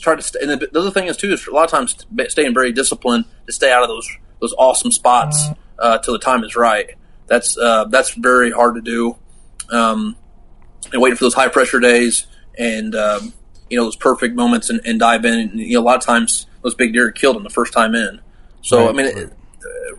[0.01, 0.39] try to.
[0.41, 1.97] And the, the other thing is too is a lot of times
[2.29, 4.09] staying very disciplined to stay out of those
[4.41, 6.91] those awesome spots uh, till the time is right.
[7.27, 9.17] That's uh, that's very hard to do.
[9.71, 10.17] Um,
[10.93, 12.27] and waiting for those high pressure days
[12.57, 13.33] and um,
[13.69, 15.35] you know those perfect moments and, and dive in.
[15.35, 17.95] And, you know, a lot of times those big deer killed in the first time
[17.95, 18.21] in.
[18.61, 18.89] So Right.
[18.89, 19.33] I mean, it,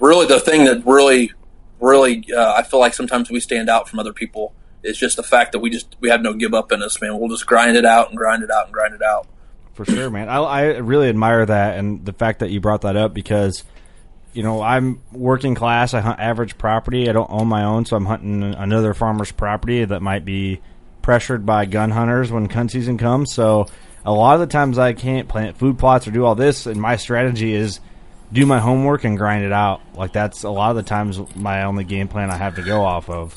[0.01, 1.31] really, the thing that really,
[1.79, 4.53] really, uh, I feel like sometimes we stand out from other people
[4.83, 7.17] is just the fact that we just we have no give up in us, man.
[7.17, 9.27] We'll just grind it out and grind it out and grind it out.
[9.75, 10.27] For sure, man.
[10.27, 13.63] I, I really admire that and the fact that you brought that up because,
[14.33, 15.93] you know, I'm working class.
[15.93, 17.09] I hunt average property.
[17.09, 20.59] I don't own my own, so I'm hunting another farmer's property that might be
[21.01, 23.33] pressured by gun hunters when gun season comes.
[23.33, 23.67] So
[24.07, 26.79] a lot of the times I can't plant food plots or do all this, and
[26.79, 27.81] my strategy is
[28.31, 29.81] do my homework and grind it out.
[29.95, 32.85] Like that's a lot of the times my only game plan I have to go
[32.85, 33.35] off of.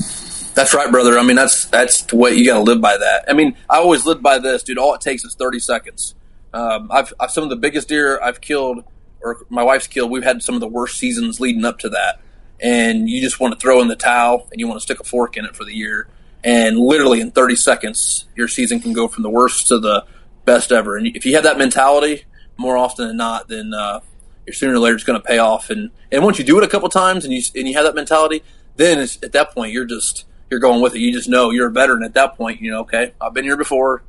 [0.54, 1.18] That's right, brother.
[1.18, 3.24] I mean, that's that's way you got to live by that.
[3.28, 4.78] I mean, I always lived by this, dude.
[4.78, 6.14] All it takes is thirty seconds.
[6.54, 8.84] Um, I've, I've some of the biggest deer I've killed,
[9.20, 10.12] or my wife's killed.
[10.12, 12.20] We've had some of the worst seasons leading up to that,
[12.60, 15.04] and you just want to throw in the towel and you want to stick a
[15.04, 16.06] fork in it for the year.
[16.44, 20.04] And literally in thirty seconds, your season can go from the worst to the
[20.44, 20.96] best ever.
[20.96, 22.24] And if you have that mentality,
[22.56, 24.00] more often than not, then uh,
[24.46, 25.70] your sooner or later it's going to pay off.
[25.70, 27.94] And and once you do it a couple times and you and you have that
[27.94, 28.42] mentality,
[28.76, 31.00] then it's, at that point you're just you're going with it.
[31.00, 32.60] You just know you're a veteran at that point.
[32.60, 34.02] You know, okay, I've been here before.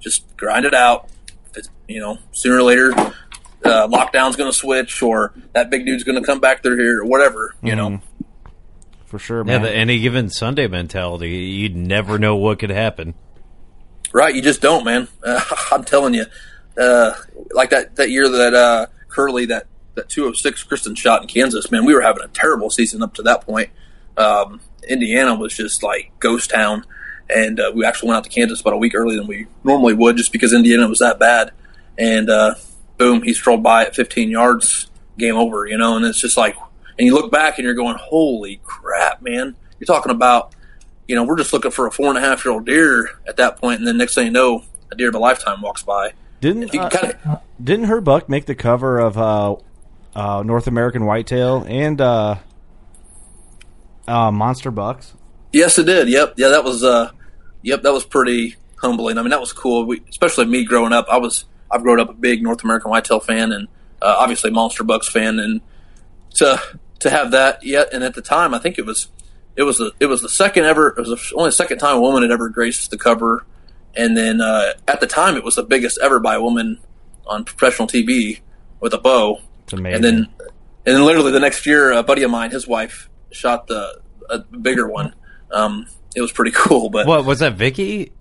[0.00, 1.08] Just grind it out.
[1.50, 5.84] If it's, you know, sooner or later, uh, lockdown's going to switch, or that big
[5.86, 7.54] dude's going to come back through here, or whatever.
[7.62, 8.00] You know,
[9.06, 9.62] For sure, Yeah, man.
[9.62, 11.30] the any given Sunday mentality.
[11.30, 13.14] You'd never know what could happen.
[14.12, 14.34] Right?
[14.34, 15.08] You just don't, man.
[15.22, 15.40] Uh,
[15.72, 16.26] I'm telling you,
[16.78, 17.12] uh,
[17.52, 21.84] like that that year that uh, Curly that that 206 Krysten shot in Kansas, man,
[21.84, 23.70] we were having a terrible season up to that point.
[24.16, 26.84] Um, Indiana was just like ghost town,
[27.28, 29.94] and uh, we actually went out to Kansas about a week earlier than we normally
[29.94, 31.52] would, just because Indiana was that bad.
[31.98, 32.54] And uh,
[32.96, 34.88] boom, he strolled by at 15 yards,
[35.18, 35.96] game over, you know.
[35.96, 36.56] And it's just like,
[36.98, 40.54] and you look back and you're going, "Holy crap, man!" You're talking about,
[41.08, 43.38] you know, we're just looking for a four and a half year old deer at
[43.38, 46.12] that point, and then next thing you know, a deer of a lifetime walks by.
[46.40, 49.56] Didn't uh, kinda, didn't her buck make the cover of uh,
[50.14, 52.36] uh, North American Whitetail and uh,
[54.06, 55.14] uh, Monster Bucks?
[55.52, 56.08] Yes, it did.
[56.08, 56.34] Yep.
[56.36, 56.84] Yeah, that was.
[56.84, 57.10] Uh,
[57.62, 59.18] yep, that was pretty humbling.
[59.18, 59.86] I mean, that was cool.
[59.86, 61.06] We, especially me growing up.
[61.10, 61.46] I was.
[61.70, 63.68] I've grown up a big North American whitetail fan, and
[64.00, 65.60] uh, obviously Monster Bucks fan, and
[66.34, 66.60] to
[67.00, 67.92] to have that yet.
[67.92, 69.08] And at the time, I think it was.
[69.58, 70.90] It was the it was the second ever.
[70.96, 73.44] It was the only second time a woman had ever graced the cover,
[73.96, 76.78] and then uh, at the time it was the biggest ever by a woman
[77.26, 78.40] on professional TV
[78.80, 79.40] with a bow.
[79.64, 79.94] It's amazing.
[79.96, 80.16] And then,
[80.86, 84.00] and then literally the next year, a buddy of mine, his wife, shot the
[84.30, 85.12] a bigger one.
[85.50, 86.88] Um, it was pretty cool.
[86.88, 88.12] But What was that, Vicky?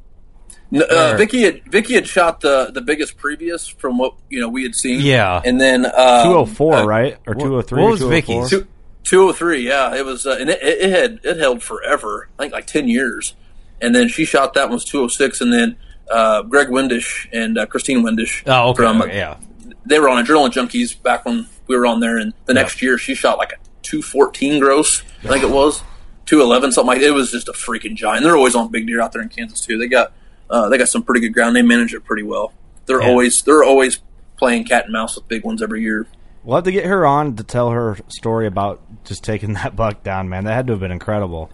[0.74, 4.40] N- uh, Or- Vicky had Vicky had shot the the biggest previous from what you
[4.42, 5.02] know we had seen.
[5.02, 5.40] Yeah.
[5.46, 5.92] and then um,
[6.24, 7.18] Two oh four, uh, right?
[7.28, 7.84] Or what- two oh three?
[7.84, 8.50] what was Vicky's?
[8.50, 8.68] Two,
[9.10, 12.30] 203, yeah, it was, uh, and it, it had it held forever.
[12.38, 13.36] I think like ten years,
[13.82, 15.78] and then she shot that one was 206, and then
[16.12, 18.44] uh, Greg Windish and uh, Christine Windish.
[18.46, 18.84] Oh, okay.
[18.84, 19.38] from- yeah.
[19.86, 22.98] they were on Adrenaline Junkies back when we were on there, and the next year
[22.98, 25.82] she shot like a 214 gross, I think it was
[26.26, 27.08] 211, something like that.
[27.08, 28.24] It was just a freaking giant.
[28.24, 29.78] They're always on big deer out there in Kansas too.
[29.78, 30.12] They got
[30.50, 31.56] uh, they got some pretty good ground.
[31.56, 32.52] They manage it pretty well.
[32.86, 33.08] They're Yeah.
[33.10, 34.00] always they're always
[34.38, 36.08] playing cat and mouse with big ones every year.
[36.48, 40.02] We'll have to get her on to tell her story about just taking that buck
[40.02, 40.46] down, man.
[40.46, 41.52] That had to have been incredible.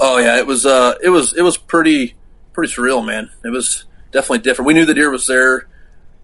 [0.00, 2.14] Oh yeah, it was uh it was it was pretty
[2.54, 3.28] pretty surreal, man.
[3.44, 4.66] It was definitely different.
[4.66, 5.68] We knew the deer was there.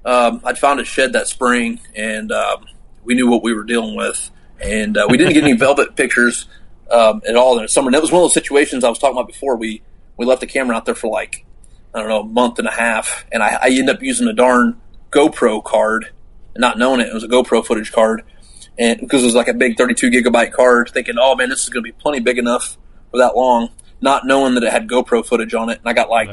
[0.02, 2.64] Um, I'd found a shed that spring, and um,
[3.04, 4.30] we knew what we were dealing with.
[4.58, 6.46] And uh, we didn't get any velvet pictures
[6.90, 7.88] um, at all in the summer.
[7.88, 9.56] And that was one of those situations I was talking about before.
[9.56, 9.82] We
[10.16, 11.44] we left the camera out there for like
[11.94, 14.32] I don't know a month and a half, and I, I ended up using a
[14.32, 14.80] darn
[15.10, 16.12] GoPro card,
[16.56, 18.22] not knowing it, it was a GoPro footage card,
[18.78, 21.68] and because it was like a big 32 gigabyte card, thinking, oh man, this is
[21.68, 22.76] going to be plenty big enough
[23.10, 23.70] for that long,
[24.00, 26.30] not knowing that it had GoPro footage on it, and I got like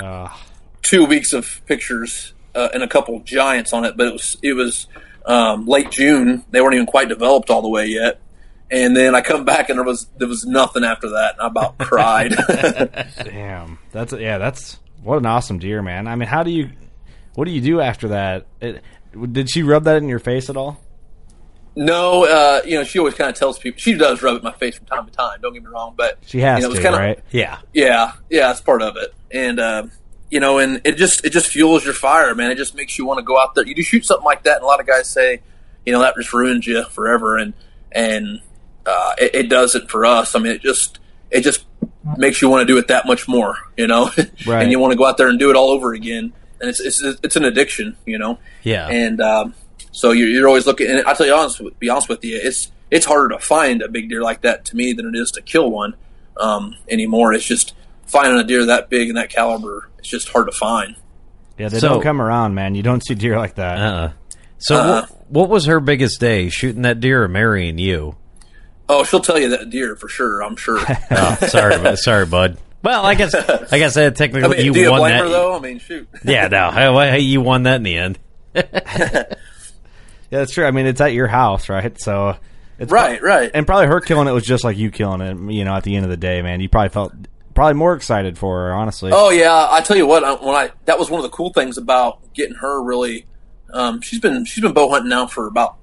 [0.81, 4.53] two weeks of pictures uh, and a couple giants on it, but it was it
[4.53, 4.87] was
[5.25, 6.43] um, late June.
[6.49, 8.19] They weren't even quite developed all the way yet,
[8.71, 11.33] And then I come back and there was there was nothing after that.
[11.33, 12.31] And I about cried.
[13.23, 16.07] Damn, that's yeah, that's what an awesome deer, man.
[16.07, 16.71] I mean, how do you,
[17.35, 18.47] what do you do after that?
[18.59, 18.81] It,
[19.25, 20.79] did she rub that in your face at all?
[21.75, 24.43] No, uh, you know, she always kind of tells people she does rub it in
[24.43, 25.39] my face from time to time.
[25.41, 27.19] Don't get me wrong, but She has you know, it was to, kinda- right?
[27.31, 27.59] Yeah.
[27.73, 29.13] Yeah, yeah, that's part of it.
[29.31, 29.83] And uh,
[30.31, 32.49] you know, and it just it just fuels your fire, man.
[32.51, 33.65] It just makes you want to go out there.
[33.65, 35.41] You do shoot something like that, and a lot of guys say,
[35.85, 37.53] you know, that just ruins you forever, and
[37.91, 38.41] and
[38.85, 40.33] uh, it, it doesn't for us.
[40.35, 40.99] I mean, it just
[41.29, 41.65] it just
[42.17, 44.09] makes you want to do it that much more, you know,
[44.47, 44.63] Right.
[44.63, 46.33] and you want to go out there and do it all over again.
[46.59, 48.39] And it's it's it's an addiction, you know.
[48.63, 48.87] Yeah.
[48.87, 49.53] And um,
[49.91, 50.89] so you're, you're always looking.
[50.89, 53.87] And I'll tell you honest, be honest with you, it's it's harder to find a
[53.87, 55.95] big deer like that to me than it is to kill one
[56.37, 57.33] um, anymore.
[57.33, 57.73] It's just
[58.05, 59.89] finding a deer that big and that caliber.
[59.99, 60.95] It's just hard to find.
[61.57, 62.75] Yeah, they So- don't come around, man.
[62.75, 63.77] You don't see deer like that.
[63.79, 64.11] Uh-uh.
[64.59, 66.49] So Uh, what, what was her biggest day?
[66.49, 68.15] Shooting that deer or marrying you?
[68.89, 70.41] Oh, she'll tell you that deer for sure.
[70.43, 70.79] I'm sure.
[71.11, 72.57] Oh, sorry, sorry, bud.
[72.87, 73.35] Well, I guess
[73.71, 75.23] I guess that technically I mean, you do you won blame that.
[75.23, 75.57] her though?
[75.57, 76.07] I mean, shoot.
[76.23, 78.19] Yeah, no, hey, well, hey, you won that in the end.
[80.29, 80.65] Yeah, that's true.
[80.65, 81.97] I mean, it's at your house, right?
[82.01, 82.35] So,
[82.79, 83.49] it's Right, right.
[83.53, 85.53] And probably her killing it was just like you killing it.
[85.53, 87.13] You know, at the end of the day, man, you probably felt
[87.55, 89.11] probably more excited for her, honestly.
[89.13, 91.51] Oh yeah, I tell you what, I- when I that was one of the cool
[91.53, 93.25] things about getting her really.
[93.73, 95.77] Um, she's been she's been bow hunting now for about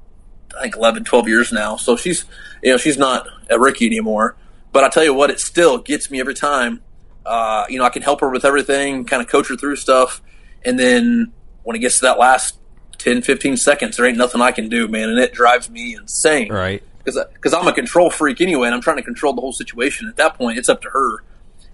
[0.59, 1.77] I think 11, 12 years now.
[1.77, 2.25] So she's
[2.63, 4.37] you know she's not a rookie anymore.
[4.73, 6.83] But I tell you what, it still gets me every time.
[7.25, 10.21] Uh, you know, I can help her with everything, kind of coach her through stuff,
[10.65, 12.59] and then when it gets to that last
[12.99, 16.53] 10, 15 seconds, there ain't nothing I can do, man, and it drives me insane.
[16.53, 16.83] Right.
[17.05, 20.09] Because I'm a control freak anyway, and I'm trying to control the whole situation.
[20.09, 21.23] At that point, it's up to her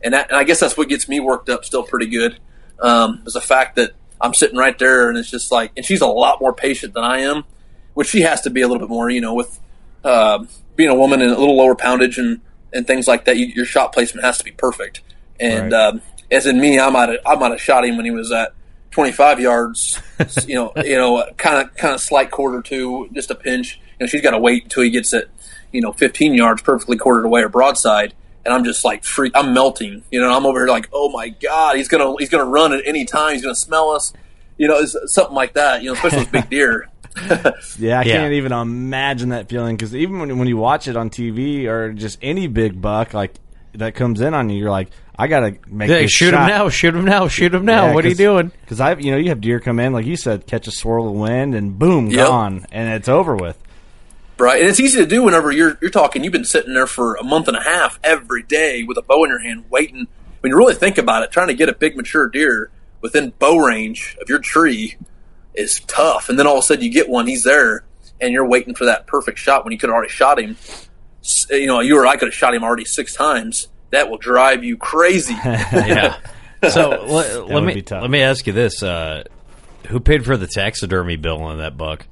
[0.03, 2.38] and, that, and I guess that's what gets me worked up still pretty good.
[2.78, 6.01] Um, is the fact that I'm sitting right there, and it's just like, and she's
[6.01, 7.44] a lot more patient than I am,
[7.94, 9.61] which she has to be a little bit more, you know, with
[10.05, 10.44] uh,
[10.76, 12.40] being a woman and a little lower poundage and
[12.72, 13.36] and things like that.
[13.36, 15.03] You, your shot placement has to be perfect.
[15.41, 15.86] And Right.
[15.86, 18.30] um, as in me, I might have, I might have shot him when he was
[18.30, 18.53] at
[18.93, 20.01] 25 yards,
[20.47, 23.80] you know, you know, kind of kind of slight quarter to just a pinch.
[23.99, 25.30] You know, she's got to wait until he gets it.
[25.72, 28.12] you know 15 yards perfectly quartered away or broadside
[28.45, 29.32] and I'm just like freak.
[29.36, 30.03] I'm melting.
[30.11, 32.82] You know, I'm over here like, oh my god, he's gonna he's gonna run at
[32.86, 33.34] any time.
[33.34, 34.12] He's gonna smell us.
[34.57, 35.82] You know, it's something like that.
[35.82, 36.88] You know, especially with big deer.
[37.78, 38.16] Yeah, I Yeah.
[38.18, 41.93] can't even imagine that feeling because even when when you watch it on TV or
[41.93, 43.34] just any big buck like
[43.74, 46.48] that comes in on you, you're like, I gotta make Hey, this shoot shot.
[46.50, 46.68] him now!
[46.70, 47.28] Shoot him now!
[47.28, 47.92] Shoot him now!
[47.94, 48.52] what are you doing?
[48.62, 51.08] Because I've you know you have deer come in like you said, catch a swirl
[51.08, 52.26] of wind and boom, Yep.
[52.26, 53.58] gone, and it's over with.
[54.38, 56.24] Right, and it's easy to do whenever you're you're talking.
[56.24, 59.22] You've been sitting there for a month and a half every day with a bow
[59.24, 60.06] in your hand, waiting.
[60.40, 62.70] When you really think about it, trying to get a big mature deer
[63.02, 64.96] within bow range of your tree
[65.54, 66.30] is tough.
[66.30, 67.84] And then all of a sudden you get one, he's there,
[68.22, 70.56] and you're waiting for that perfect shot when you could have already shot him.
[71.22, 73.68] S- You know, you or I could have shot him already six times.
[73.90, 75.34] That will drive you crazy.
[75.44, 76.16] yeah.
[76.68, 79.24] So let, let me let me ask you this: uh,
[79.88, 82.06] Who paid for the taxidermy bill on that buck?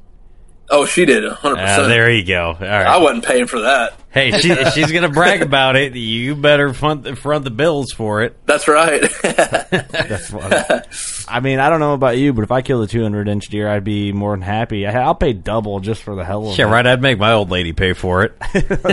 [0.71, 1.89] Oh, she did, hundred Ah, percent.
[1.89, 2.47] there you go.
[2.49, 2.87] All right.
[2.87, 3.95] I wasn't paying for that.
[4.11, 5.95] Hey, she, she's gonna brag about it.
[5.95, 8.37] You better front front the bills for it.
[8.47, 9.01] That's right.
[9.23, 11.27] That's funny.
[11.29, 13.69] I mean, I don't know about you, but if I kill a 200 inch deer,
[13.69, 14.87] I'd be more than happy.
[14.87, 16.71] I, I'll pay double just for the hell of Yeah, it.
[16.71, 16.87] right.
[16.87, 18.33] I'd make my old lady pay for it.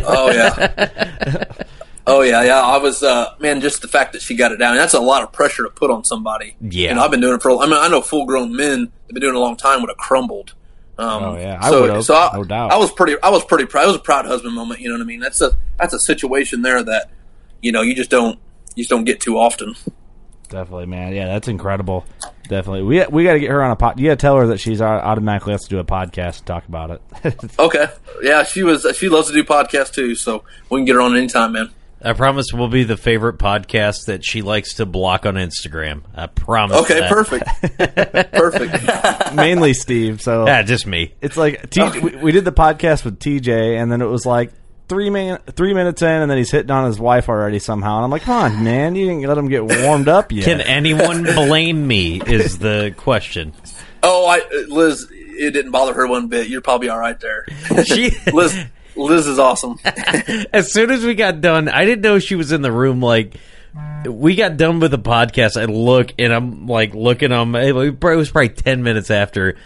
[0.05, 1.43] oh yeah.
[2.07, 2.61] Oh yeah, yeah.
[2.61, 4.75] I was, uh, man, just the fact that she got it down.
[4.75, 6.55] That's a lot of pressure to put on somebody.
[6.61, 6.89] Yeah.
[6.89, 7.49] You know, I've been doing it for.
[7.57, 9.81] I mean, I know full grown men that have been doing it a long time
[9.81, 10.53] would have crumbled.
[10.97, 11.59] Um, Oh, yeah.
[11.61, 12.71] I so, so I, no doubt.
[12.71, 13.15] I was pretty.
[13.21, 13.83] I was pretty proud.
[13.83, 14.79] It was a proud husband moment.
[14.79, 15.19] You know what I mean?
[15.19, 17.11] That's a that's a situation there that
[17.61, 18.39] you know you just don't
[18.75, 19.75] you just don't get too often.
[20.47, 21.13] Definitely, man.
[21.13, 22.05] Yeah, that's incredible.
[22.47, 22.83] Definitely.
[22.83, 23.99] We we got to get her on a pod.
[23.99, 26.67] You got to tell her that she's automatically has to do a podcast and talk
[26.67, 27.01] about it.
[27.59, 27.87] Okay.
[28.21, 28.85] Yeah, she was.
[28.95, 31.71] She loves to do podcasts too, so we can get her on anytime, man.
[32.05, 36.03] I promise we'll be the favorite podcast that she likes to block on Instagram.
[36.13, 36.77] I promise.
[36.81, 37.09] Okay, that.
[37.09, 37.45] perfect.
[38.33, 39.33] perfect.
[39.35, 40.21] Mainly Steve.
[40.21, 41.13] So Yeah, just me.
[41.21, 44.51] it's like T- we, we did the podcast with TJ, and then it was like
[44.87, 48.05] three min- three minutes in, and then he's hitting on his wife already somehow, and
[48.05, 50.45] I'm like, come on, man, you didn't let him get warmed up yet.
[50.45, 52.21] Can anyone blame me?
[52.21, 53.53] Is the question.
[54.03, 56.47] Oh, I, Liz, it didn't bother her one bit.
[56.49, 57.45] You're probably all right there.
[57.85, 58.55] She Liz,
[58.95, 59.77] Liz is awesome.
[60.53, 63.01] as soon as we got done, I didn't know she was in the room.
[63.01, 63.35] Like,
[64.05, 65.59] we got done with the podcast.
[65.59, 67.63] I look and I'm like looking on my.
[67.63, 69.57] It was probably ten minutes after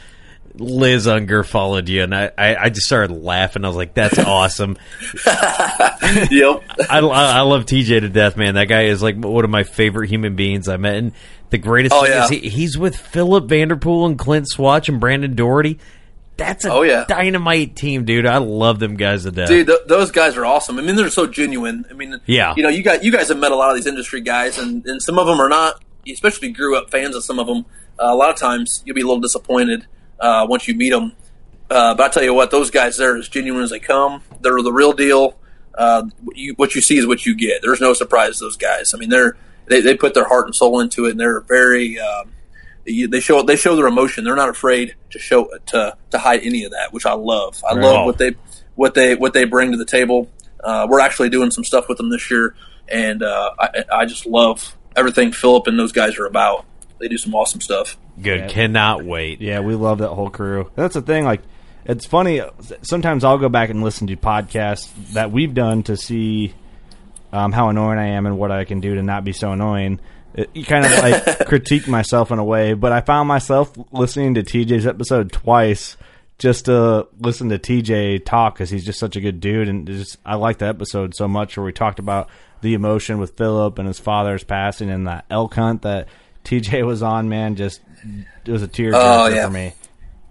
[0.56, 3.64] Liz Unger followed you, and I, I, I just started laughing.
[3.64, 4.78] I was like, "That's awesome."
[5.26, 6.64] yep.
[6.90, 7.00] I, I,
[7.38, 8.56] I love TJ to death, man.
[8.56, 10.96] That guy is like one of my favorite human beings I met.
[10.96, 11.12] And
[11.50, 12.24] the greatest Oh, thing yeah.
[12.24, 15.80] is he, he's with Phillip Vanderpool and Clint Swatch and Brandon Doherty.
[16.40, 17.06] That's a Oh, yeah.
[17.08, 18.26] dynamite team, dude.
[18.26, 19.50] I love them guys to death.
[19.50, 20.80] Dude, th- those guys are awesome.
[20.80, 21.86] I mean, they're so genuine.
[21.90, 22.54] I mean, Yeah.
[22.58, 24.84] you know, you got you guys have met a lot of these industry guys, and,
[24.88, 25.84] and some of them are not.
[26.12, 27.66] Especially if you grew up fans of some of them.
[28.02, 29.86] Uh, a lot of times, you'll be a little disappointed
[30.20, 31.12] uh, once you meet them.
[31.70, 34.24] Uh, but I tell you what, those guys they're as genuine as they come.
[34.42, 35.38] They're the real deal.
[35.78, 37.62] Uh, you, what you see is what you get.
[37.62, 38.94] There's no surprise to those guys.
[38.94, 39.38] I mean, they're
[39.68, 42.00] they, they put their heart and soul into it, and they're very.
[42.00, 42.32] Um,
[43.08, 44.24] they show they show their emotion.
[44.24, 47.62] They're not afraid to show to to hide any of that, which I love.
[47.70, 47.84] I Right.
[47.84, 48.36] love what they
[48.76, 50.30] what they what they bring to the table.
[50.64, 52.56] Uh, we're actually doing some stuff with them this year,
[52.88, 56.66] and uh, I, I just love everything Phillip and those guys are about.
[57.00, 57.98] They do some awesome stuff.
[58.22, 58.50] Good.
[58.50, 59.40] Cannot wait.
[59.40, 60.70] Yeah, we love that whole crew.
[60.76, 61.24] That's the thing.
[61.24, 61.42] Like,
[61.86, 62.42] it's funny.
[62.82, 66.54] Sometimes I'll go back and listen to podcasts that we've done to see
[67.32, 70.02] um, how annoying I am and what I can do to not be so annoying.
[70.40, 74.36] It, you kind of like critique myself in a way, but I found myself listening
[74.36, 75.98] to TJ's episode twice
[76.38, 80.18] just to listen to TJ talk because he's just such a good dude, and just
[80.26, 82.30] I like the episode so much where we talked about
[82.62, 86.08] the emotion with Phillip and his father's passing and that elk hunt that
[86.46, 87.28] TJ was on.
[87.28, 87.82] Man, just
[88.46, 89.46] it was a tear Oh, jerker yeah.
[89.46, 89.74] for me.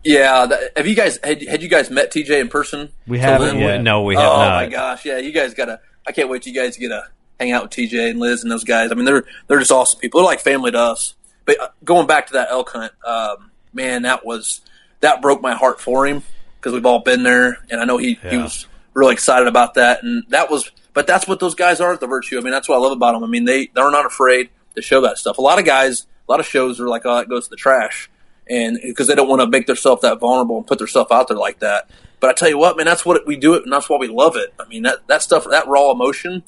[0.05, 2.91] Yeah, that, have you guys had, had you guys met TJ in person?
[3.07, 3.83] We haven't yet.
[3.83, 4.47] No, we oh, have not.
[4.47, 5.81] Oh my gosh, yeah, you guys gotta.
[6.07, 7.05] I can't wait you guys get to
[7.39, 8.91] hang out with TJ and Liz and those guys.
[8.91, 10.21] I mean, they're they're just awesome people.
[10.21, 11.15] They're like family to us.
[11.45, 14.61] But uh, going back to that elk hunt, um, man, that was
[15.01, 16.23] that broke my heart for him
[16.57, 20.03] because we've all been there, and I know he he was really excited about that,
[20.03, 20.71] and that was.
[20.95, 22.39] But that's what those guys are at the virtue.
[22.39, 23.23] I mean, that's what I love about them.
[23.23, 25.39] I mean, they they're not afraid to show that stuff.
[25.39, 27.57] A lot of guys, a lot of shows are like, oh, it goes to the
[27.57, 28.11] trash,
[28.49, 31.37] and because they don't want to make themselves that vulnerable and put themselves out there
[31.37, 31.89] like that.
[32.21, 34.09] But I tell you what, man, that's what we do it, and that's why we
[34.09, 34.53] love it.
[34.59, 36.43] I mean, that that stuff, that raw emotion.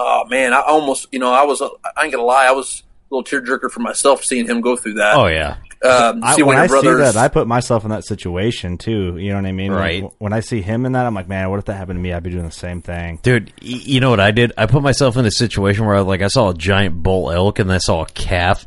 [0.00, 3.14] Oh man, I almost, you know, I was, I ain't gonna lie, I was a
[3.14, 5.16] little tearjerker for myself seeing him go through that.
[5.16, 5.56] Oh yeah.
[5.84, 8.04] Um, I, see when one I of your see that, I put myself in that
[8.04, 9.16] situation too.
[9.16, 9.70] You know what I mean?
[9.72, 10.04] Like, Right.
[10.18, 12.12] when I see him in that, I'm like, man, what if that happened to me?
[12.12, 13.20] I'd be doing the same thing.
[13.22, 14.52] Dude, you know what I did?
[14.58, 17.58] I put myself in a situation where, I like, I saw a giant bull elk
[17.60, 18.66] and I saw a calf,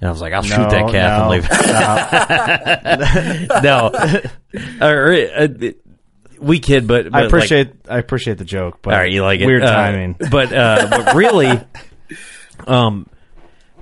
[0.00, 1.48] and I was like, "I'll shoot that calf no, and leave."
[3.62, 3.90] no,
[4.86, 5.48] Or, uh,
[6.40, 9.22] we kid, but, but I like- appreciate I appreciate the joke, but all right, you
[9.22, 9.46] like it?
[9.46, 10.16] weird Uh, timing.
[10.30, 11.60] but uh, but really,
[12.66, 13.08] um,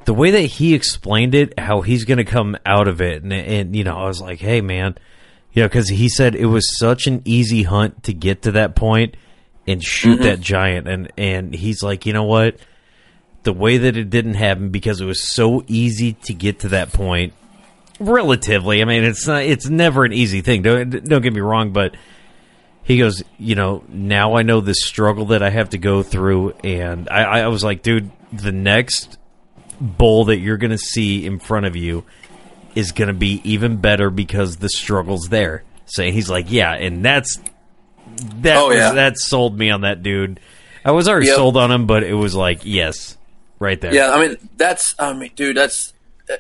[0.04, 3.32] the way that he explained it, how he's going to come out of it, and
[3.32, 4.96] and you know, I was like, hey man,
[5.52, 8.74] you know, because he said it was such an easy hunt to get to that
[8.74, 9.16] point
[9.66, 10.22] and shoot Mhm.
[10.24, 12.56] that giant, and and he's like, you know what,
[13.42, 16.92] the way that it didn't happen because it was so easy to get to that
[16.92, 17.34] point.
[18.00, 20.62] Relatively, I mean, it's not, it's never an easy thing.
[20.62, 21.96] Don't don't get me wrong, but
[22.88, 26.52] he goes, you know, now I know the struggle that I have to go through,
[26.64, 29.18] and I, I was like, dude, the next
[29.78, 32.04] bowl that you're going to see in front of you
[32.74, 35.64] is going to be even better because the struggle's there.
[35.84, 37.38] So he's like, yeah, and that's
[38.36, 38.56] that.
[38.56, 38.92] Oh, was, yeah.
[38.92, 40.40] that sold me on that dude.
[40.82, 41.36] I was already Yep.
[41.36, 43.18] sold on him, but it was like, yes,
[43.58, 43.92] right there.
[43.94, 45.92] Yeah, I mean that's I mean, dude, that's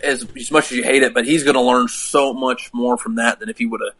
[0.02, 2.96] as, as much as you hate it, but he's going to learn so much more
[2.96, 3.94] from that than if he would have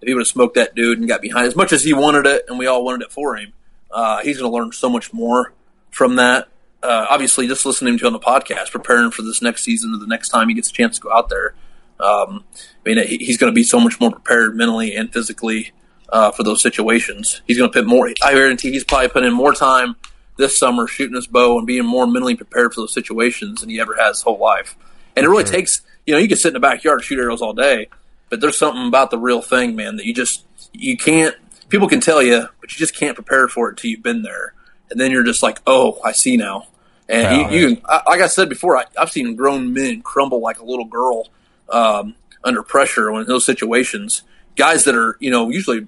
[0.00, 1.46] if he would have smoked that dude and got behind.
[1.46, 3.52] As much as he wanted it, and we all wanted it for him,
[3.90, 5.52] uh, he's going to learn so much more
[5.90, 6.48] from that.
[6.82, 9.98] Uh, obviously, just listening to him on the podcast, preparing for this next season or
[9.98, 11.54] the next time he gets a chance to go out there.
[12.00, 12.44] Um,
[12.84, 15.72] I mean, he's going to be so much more prepared mentally and physically
[16.10, 17.40] uh, for those situations.
[17.46, 18.10] He's going to put more.
[18.22, 19.96] I guarantee he's probably put in more time
[20.36, 23.80] this summer shooting his bow and being more mentally prepared for those situations than he
[23.80, 24.76] ever has his whole life.
[25.16, 27.40] And it really takes, you know, you can sit in the backyard and shoot arrows
[27.40, 27.88] all day,
[28.30, 31.36] but there's something about the real thing, man, that you just you can't.
[31.68, 34.54] People can tell you, but you just can't prepare for it until you've been there,
[34.90, 36.66] and then you're just like, oh, I see now.
[37.08, 40.40] And Yeah, you, you I, like I said before, I, I've seen grown men crumble
[40.40, 41.28] like a little girl
[41.68, 44.22] um, under pressure when in those situations.
[44.56, 45.86] Guys that are, you know, usually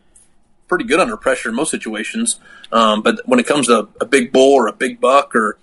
[0.67, 2.41] pretty good under pressure in most situations,
[2.73, 5.59] um, but when it comes to a big bull or a big buck or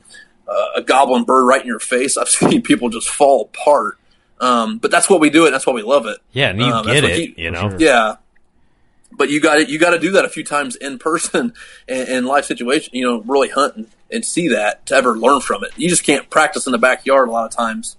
[0.48, 3.98] uh, a goblin bird right in your face, I've seen people just fall apart.
[4.44, 5.52] Um, but that's what we do it.
[5.52, 6.18] That's why we love it.
[6.32, 7.76] Yeah, and you Um, get it, he- you know.
[7.80, 8.16] Yeah,
[9.12, 9.70] but you got it.
[9.70, 11.54] You got to do that a few times in person
[11.88, 12.92] in, in life situation.
[12.96, 15.72] You know, really hunt and, and see that to ever learn from it.
[15.78, 17.96] You just can't practice in the backyard a lot of times,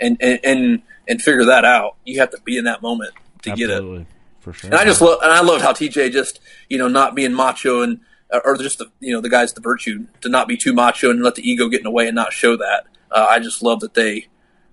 [0.00, 1.96] and and and, and figure that out.
[2.04, 4.06] You have to be in that moment to get it.
[4.40, 4.70] For sure.
[4.70, 6.38] And I just love, and I love how TJ just,
[6.68, 8.00] you know, not being macho and,
[8.44, 11.22] or just the, you know, the guys the virtue to not be too macho and
[11.22, 12.84] let the ego get in the way and not show that.
[13.10, 14.26] Uh, I just love that they,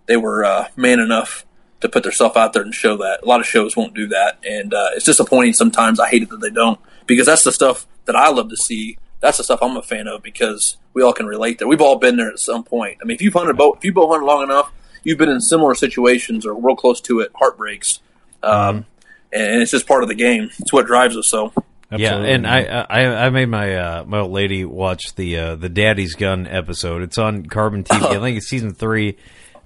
[0.05, 1.45] they were uh, man enough
[1.81, 3.19] to put themselves out there and show that.
[3.23, 5.99] A lot of shows won't do that, and uh, it's disappointing sometimes.
[5.99, 8.97] I hate it that they don't because that's the stuff that I love to see.
[9.19, 11.67] That's the stuff I'm a fan of because we all can relate there.
[11.67, 12.97] We've all been there at some point.
[13.01, 14.71] I mean, if you've hunted bow, if you bow hunted long enough,
[15.03, 17.99] you've been in similar situations or real close to it, heartbreaks.
[18.43, 18.85] Um,
[19.31, 20.49] and it's just part of the game.
[20.59, 21.27] It's what drives us.
[21.27, 21.53] So
[21.97, 25.69] yeah, and I, I I made my uh, my old lady watch the uh, the
[25.69, 27.01] Daddy's Gun episode.
[27.01, 28.17] It's on Carbon TV.
[28.17, 29.17] I think it's season three,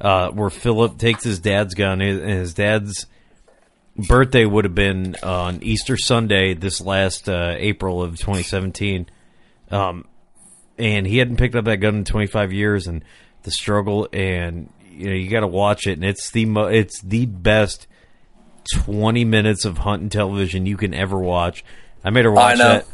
[0.02, 2.00] uh, where Phillip takes his dad's gun.
[2.00, 3.06] His, his dad's
[4.08, 9.08] birthday would have been on Easter Sunday this last uh, April of 2017,
[9.72, 10.06] um,
[10.78, 12.88] and he hadn't picked up that gun in 25 years.
[12.88, 13.04] And
[13.44, 17.02] the struggle, and you know, you got to watch it, and it's the mo- it's
[17.02, 17.88] the best
[18.74, 21.64] 20 minutes of hunting television you can ever watch.
[22.04, 22.68] I made her watch I know.
[22.70, 22.86] that.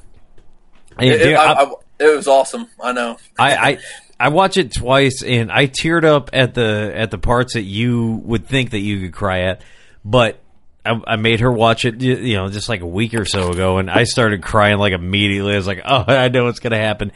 [0.99, 2.68] It, it, I- I, it was awesome.
[2.82, 3.18] I know.
[3.39, 3.78] I, I
[4.26, 8.22] I watched it twice and I teared up at the at the parts that you
[8.26, 9.63] would think that you could cry at,
[10.05, 10.39] but
[10.86, 13.51] I, I made her watch it, you you know, just like a week or so
[13.51, 15.53] ago, and I started crying like immediately.
[15.53, 17.11] I was like, "Oh, I know what's gonna happen,"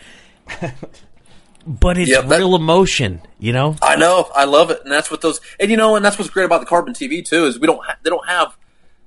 [1.67, 3.75] but it's Yeah, that- real emotion, you know.
[3.81, 4.29] I know.
[4.35, 5.39] I love it, and that's what those.
[5.59, 7.83] And you know, and that's what's great about the Carbon TV too is we don't.
[7.83, 8.55] Ha- they don't have,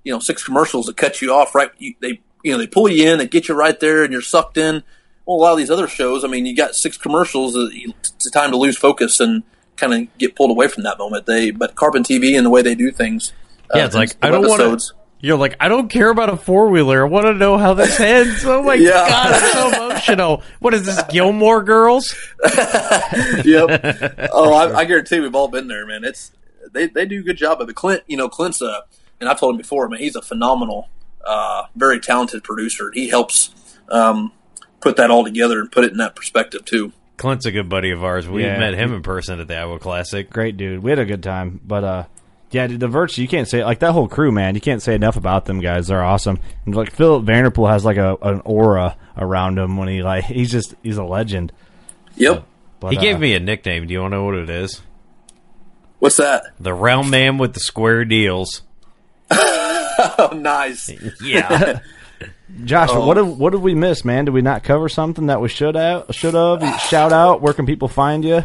[0.04, 1.54] you know, six commercials that cut you off.
[1.54, 1.70] Right?
[1.78, 4.22] You, they you know they pull you in, they get you right there, and you're
[4.22, 4.82] sucked in.
[5.28, 7.54] Well, a lot of these other shows, I mean, you got six commercials.
[7.54, 9.42] uh, It's time to lose focus and
[9.76, 11.26] kind of get pulled away from that moment.
[11.26, 13.34] They but Carbon TV and the way they do things.
[13.74, 14.94] Yeah, it's like I don't want to.
[15.20, 17.04] You're like I don't care about a four wheeler.
[17.04, 18.42] I want to know how this ends.
[18.46, 18.90] Oh my Yeah.
[19.06, 20.42] god, it's so emotional.
[20.60, 22.14] What is this, Gilmore Girls?
[23.44, 24.28] yep.
[24.32, 26.04] Oh, I, I guarantee we've all been there, man.
[26.04, 26.30] It's
[26.72, 27.74] they they do a good job of it.
[27.76, 28.84] Clint, you know, Clint's a,
[29.20, 30.88] and I've told him before, man, he's a phenomenal,
[31.26, 32.90] uh, very talented producer.
[32.92, 33.50] He helps
[33.90, 34.32] um,
[34.80, 36.92] put that all together and put it in that perspective too.
[37.16, 38.28] Clint's a good buddy of ours.
[38.28, 38.58] We Yeah.
[38.58, 40.30] met him in person at the Iowa Classic.
[40.30, 40.82] Great dude.
[40.82, 41.60] We had a good time.
[41.66, 42.04] But uh
[42.50, 44.54] yeah, dude, the Virtue, you can't say like that whole crew, man.
[44.54, 45.88] You can't say enough about them guys.
[45.88, 46.38] They're awesome.
[46.64, 50.50] And like Phillip Vanderpool has like a an aura around him when he like he's
[50.50, 51.52] just he's a legend.
[52.16, 52.44] Yep.
[52.80, 53.86] But, he gave uh, me a nickname.
[53.86, 54.82] Do you want to know what it is?
[55.98, 56.44] What's that?
[56.60, 58.62] The round man with the square deals.
[59.30, 60.90] oh, nice.
[61.22, 61.80] Yeah.
[62.64, 63.06] Josh, Oh.
[63.06, 64.24] what did what did we miss, man?
[64.24, 66.06] Did we not cover something that we should have?
[66.10, 67.42] Should have shout out.
[67.42, 68.44] Where can people find you?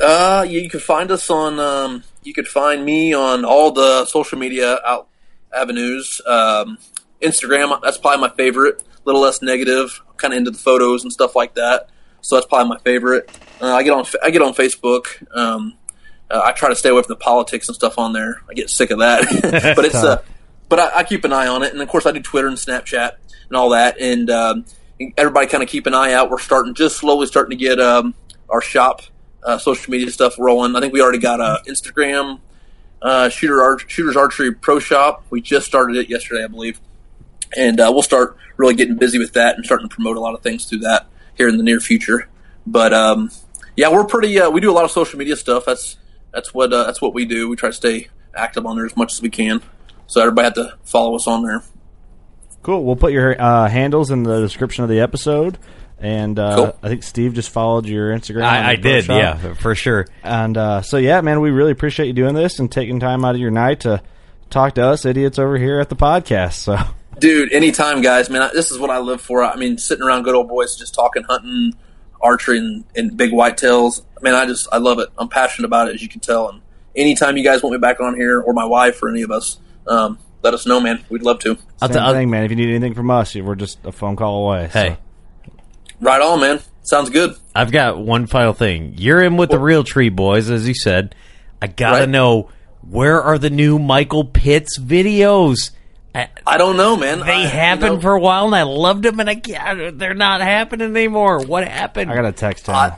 [0.00, 1.58] Uh, you, you can find us on.
[1.60, 5.08] Um, you could find me on all the social media out
[5.54, 6.20] avenues.
[6.26, 6.78] Um,
[7.22, 8.82] Instagram, that's probably my favorite.
[8.82, 11.88] A little less negative, kind of into the photos and stuff like that.
[12.20, 13.30] So that's probably my favorite.
[13.60, 14.04] Uh, I get on.
[14.22, 15.24] I get on Facebook.
[15.36, 15.74] Um,
[16.30, 18.42] uh, I try to stay away from the politics and stuff on there.
[18.50, 19.74] I get sick of that.
[19.76, 20.22] but it's uh,
[20.68, 22.56] but I, I keep an eye on it, and of course I do Twitter and
[22.56, 23.12] Snapchat
[23.48, 24.00] and all that.
[24.00, 24.64] And um,
[25.16, 26.30] everybody kind of keep an eye out.
[26.30, 28.14] We're starting just slowly starting to get um,
[28.48, 29.02] our shop
[29.42, 30.76] uh, social media stuff rolling.
[30.76, 32.40] I think we already got a Instagram
[33.00, 35.24] uh, shooter shooters archery pro shop.
[35.30, 36.80] We just started it yesterday, I believe,
[37.56, 40.34] and uh, we'll start really getting busy with that and starting to promote a lot
[40.34, 42.28] of things through that here in the near future.
[42.66, 43.30] But um,
[43.76, 44.38] yeah, we're pretty.
[44.38, 45.64] Uh, we do a lot of social media stuff.
[45.64, 45.96] That's
[46.32, 47.48] that's what uh, that's what we do.
[47.48, 49.62] We try to stay active on there as much as we can.
[50.08, 51.62] So everybody had to follow us on there.
[52.62, 52.84] Cool.
[52.84, 55.58] We'll put your uh, handles in the description of the episode.
[56.00, 56.78] And uh, Cool.
[56.82, 58.42] I think Steve just followed your Instagram.
[58.42, 59.18] I, I did, Shop.
[59.20, 60.06] yeah, for sure.
[60.22, 63.34] And uh, so, yeah, man, we really appreciate you doing this and taking time out
[63.34, 64.02] of your night to
[64.50, 66.54] talk to us idiots over here at the podcast.
[66.54, 66.76] So,
[67.18, 68.30] Dude, anytime, guys.
[68.30, 69.42] Man, I, this is what I live for.
[69.42, 71.74] I mean, sitting around good old boys, just talking hunting,
[72.20, 74.02] archery, and, and big whitetails.
[74.22, 75.08] Man, I just I love it.
[75.18, 76.48] I'm passionate about it, as you can tell.
[76.48, 76.62] And
[76.94, 79.58] anytime you guys want me back on here, or my wife, or any of us,
[79.88, 81.04] um, let us know, man.
[81.08, 81.58] We'd love to.
[81.82, 82.44] I'll same t- I'll- thing, man.
[82.44, 84.68] If you need anything from us, we're just a phone call away.
[84.72, 84.78] so.
[84.78, 84.96] Hey,
[86.00, 86.60] Right on, man.
[86.82, 87.34] Sounds good.
[87.54, 88.94] I've got one final thing.
[88.96, 91.14] You're in with the Realtree boys, as you said.
[91.60, 92.08] I gotta Right.
[92.08, 92.50] know
[92.88, 95.72] where are the new Michael Pitts videos?
[96.14, 97.18] I, I don't know, man.
[97.20, 99.98] they I, you happened know, for a while, and I loved them, and I can't,
[99.98, 101.40] they're not happening anymore.
[101.44, 102.10] What happened?
[102.10, 102.74] I got to text him.
[102.76, 102.96] I,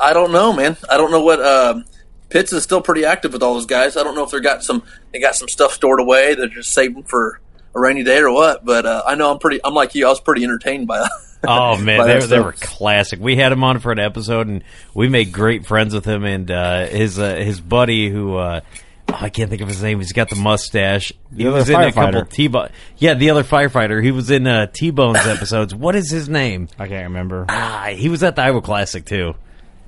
[0.00, 0.76] I don't know, man.
[0.90, 1.40] I don't know what.
[1.44, 1.84] Um,
[2.30, 3.96] Pitts is still pretty active with all those guys.
[3.96, 4.82] I don't know if they got some.
[5.12, 6.34] They got some stuff stored away.
[6.34, 7.40] They're just saving for
[7.74, 8.64] a rainy day or what.
[8.64, 9.60] But uh, I know I'm pretty.
[9.64, 10.06] I'm like you.
[10.06, 10.98] I was pretty entertained by.
[10.98, 11.10] That.
[11.46, 13.20] Oh man, they, they were classic.
[13.20, 16.50] We had him on for an episode, and we made great friends with him and
[16.50, 18.60] uh, his uh, his buddy who uh,
[19.08, 20.00] oh, I can't think of his name.
[20.00, 21.12] He's got the mustache.
[21.30, 22.30] He The other was in a couple firefighter.
[22.30, 22.70] T bone.
[22.96, 24.02] Yeah, the other firefighter.
[24.02, 25.74] He was in uh, T Bone's episodes.
[25.74, 26.68] What is his name?
[26.76, 27.46] I can't remember.
[27.48, 29.34] Ah, he was at the Iowa Classic too.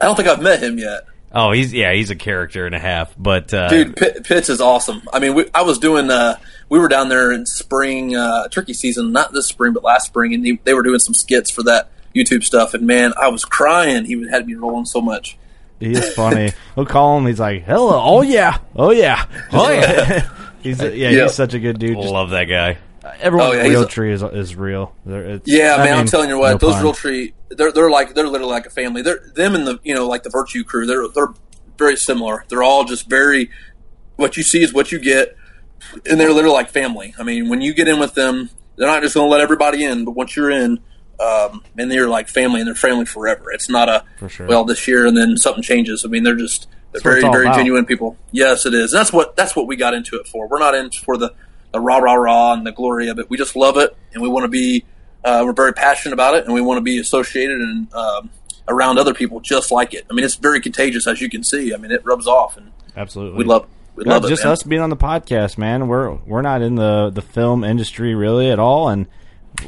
[0.00, 1.02] I don't think I've met him yet.
[1.32, 3.14] Oh, he's yeah, he's a character and a half.
[3.16, 5.02] But uh, Dude, Pitt, Pitts is awesome.
[5.12, 6.10] I mean, we, I was doing.
[6.10, 6.36] Uh,
[6.68, 10.34] we were down there in spring uh, turkey season, not this spring, but last spring,
[10.34, 12.74] and they, they were doing some skits for that YouTube stuff.
[12.74, 14.04] And man, I was crying.
[14.04, 15.36] He had me rolling so much.
[15.78, 16.52] He is funny.
[16.76, 17.26] we'll call him.
[17.26, 18.00] He's like, hello.
[18.02, 18.58] Oh, yeah.
[18.76, 19.24] Oh, yeah.
[19.50, 20.28] Oh, yeah.
[20.62, 21.22] he's a, yeah, Yeah.
[21.24, 21.96] he's such a good dude.
[21.96, 22.76] Just, love that guy.
[23.20, 24.94] Everyone Oh, yeah, Real Tree is, is real.
[25.06, 26.82] They're, it's, Yeah, I man, I'm telling you what, no those pun.
[26.84, 29.02] real tree, they're they're like they're literally like a family.
[29.02, 30.86] They're them and the you know like the Virtue crew.
[30.86, 31.34] They're they're
[31.78, 32.44] very similar.
[32.48, 33.50] They're all just very.
[34.16, 35.36] What you see is what you get.
[36.08, 37.14] and they're literally like family.
[37.18, 39.82] I mean, when you get in with them, they're not just going to let everybody
[39.82, 40.78] in, but once you're in,
[41.18, 43.50] um, and they're like family, and they're family forever.
[43.50, 44.46] It's not a For sure.
[44.46, 46.04] well this year and then something changes.
[46.04, 47.56] I mean, they're just they're That's very very about.
[47.56, 48.16] genuine people.
[48.30, 48.92] Yes, it is.
[48.92, 50.46] And that's what that's what we got into it for.
[50.48, 51.32] We're not in for the
[51.72, 53.28] the rah rah rah and the glory of it.
[53.30, 54.84] We just love it, and we want to be.
[55.24, 58.30] Uh, we're very passionate about it, and we want to be associated and um,
[58.68, 60.06] around other people just like it.
[60.10, 61.74] I mean, it's very contagious, as you can see.
[61.74, 63.36] I mean, it rubs off, and Absolutely.
[63.38, 63.66] we love
[63.96, 64.48] we Yeah, love just it.
[64.48, 65.88] us being on the podcast, man.
[65.88, 69.06] We're we're not in the the film industry really at all, and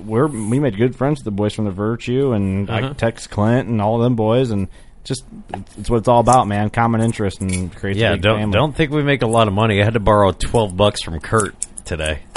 [0.07, 2.95] we're we made good friends with the boys from the Virtue, and I Uh-huh.
[2.97, 4.69] text Clint and all of them boys, and
[5.05, 6.71] just it's, it's what it's all about, man.
[6.71, 8.55] Common interest and creates a Yeah, big don't family.
[8.55, 9.83] don't think we make a lot of money.
[9.83, 11.55] I had to borrow twelve bucks from Kurt
[11.85, 12.23] today.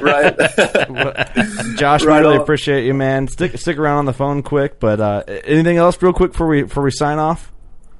[0.00, 0.36] right.
[1.76, 2.40] Josh, we really on.
[2.40, 3.28] appreciate you, man.
[3.28, 6.62] Stick stick around on the phone quick, but uh, anything else, real quick, before we
[6.62, 7.52] before we sign off?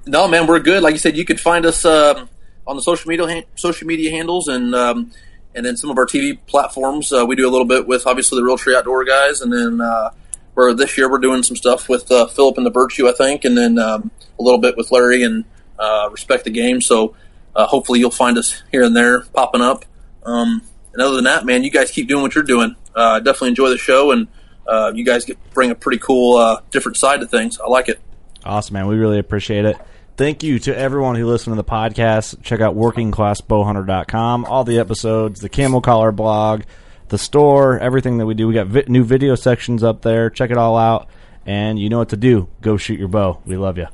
[0.06, 0.82] No, man, we're good.
[0.82, 2.28] Like you said, you could find us um,
[2.66, 5.12] on the social media han- social media handles and um,
[5.54, 7.12] and then some of our TV platforms.
[7.12, 10.10] Uh, we do a little bit with obviously the Realtree Outdoor guys, and then uh,
[10.54, 13.44] we're this year we're doing some stuff with uh, Phillip and the Virtue, I think,
[13.44, 15.44] and then um, a little bit with Larry and
[15.78, 16.80] uh, Respect the Game.
[16.80, 17.14] So
[17.56, 19.84] uh, hopefully you'll find us here and there popping up.
[20.24, 20.62] Um,
[20.92, 22.76] and other than that, man, you guys keep doing what you're doing.
[22.94, 24.28] Uh, definitely enjoy the show, and
[24.66, 27.58] uh, you guys get bring a pretty cool uh, different side to things.
[27.58, 28.00] I like it.
[28.44, 28.86] Awesome, man.
[28.86, 29.76] We really appreciate it.
[30.16, 32.42] Thank you to everyone who listened to the podcast.
[32.42, 34.44] Check out workingclassbowhunter.com.
[34.46, 36.62] All the episodes, the camel collar blog,
[37.08, 38.48] the store, everything that we do.
[38.48, 40.30] We got vi- new video sections up there.
[40.30, 41.08] Check it all out.
[41.44, 42.48] And you know what to do.
[42.60, 43.40] Go shoot your bow.
[43.44, 43.86] We love you.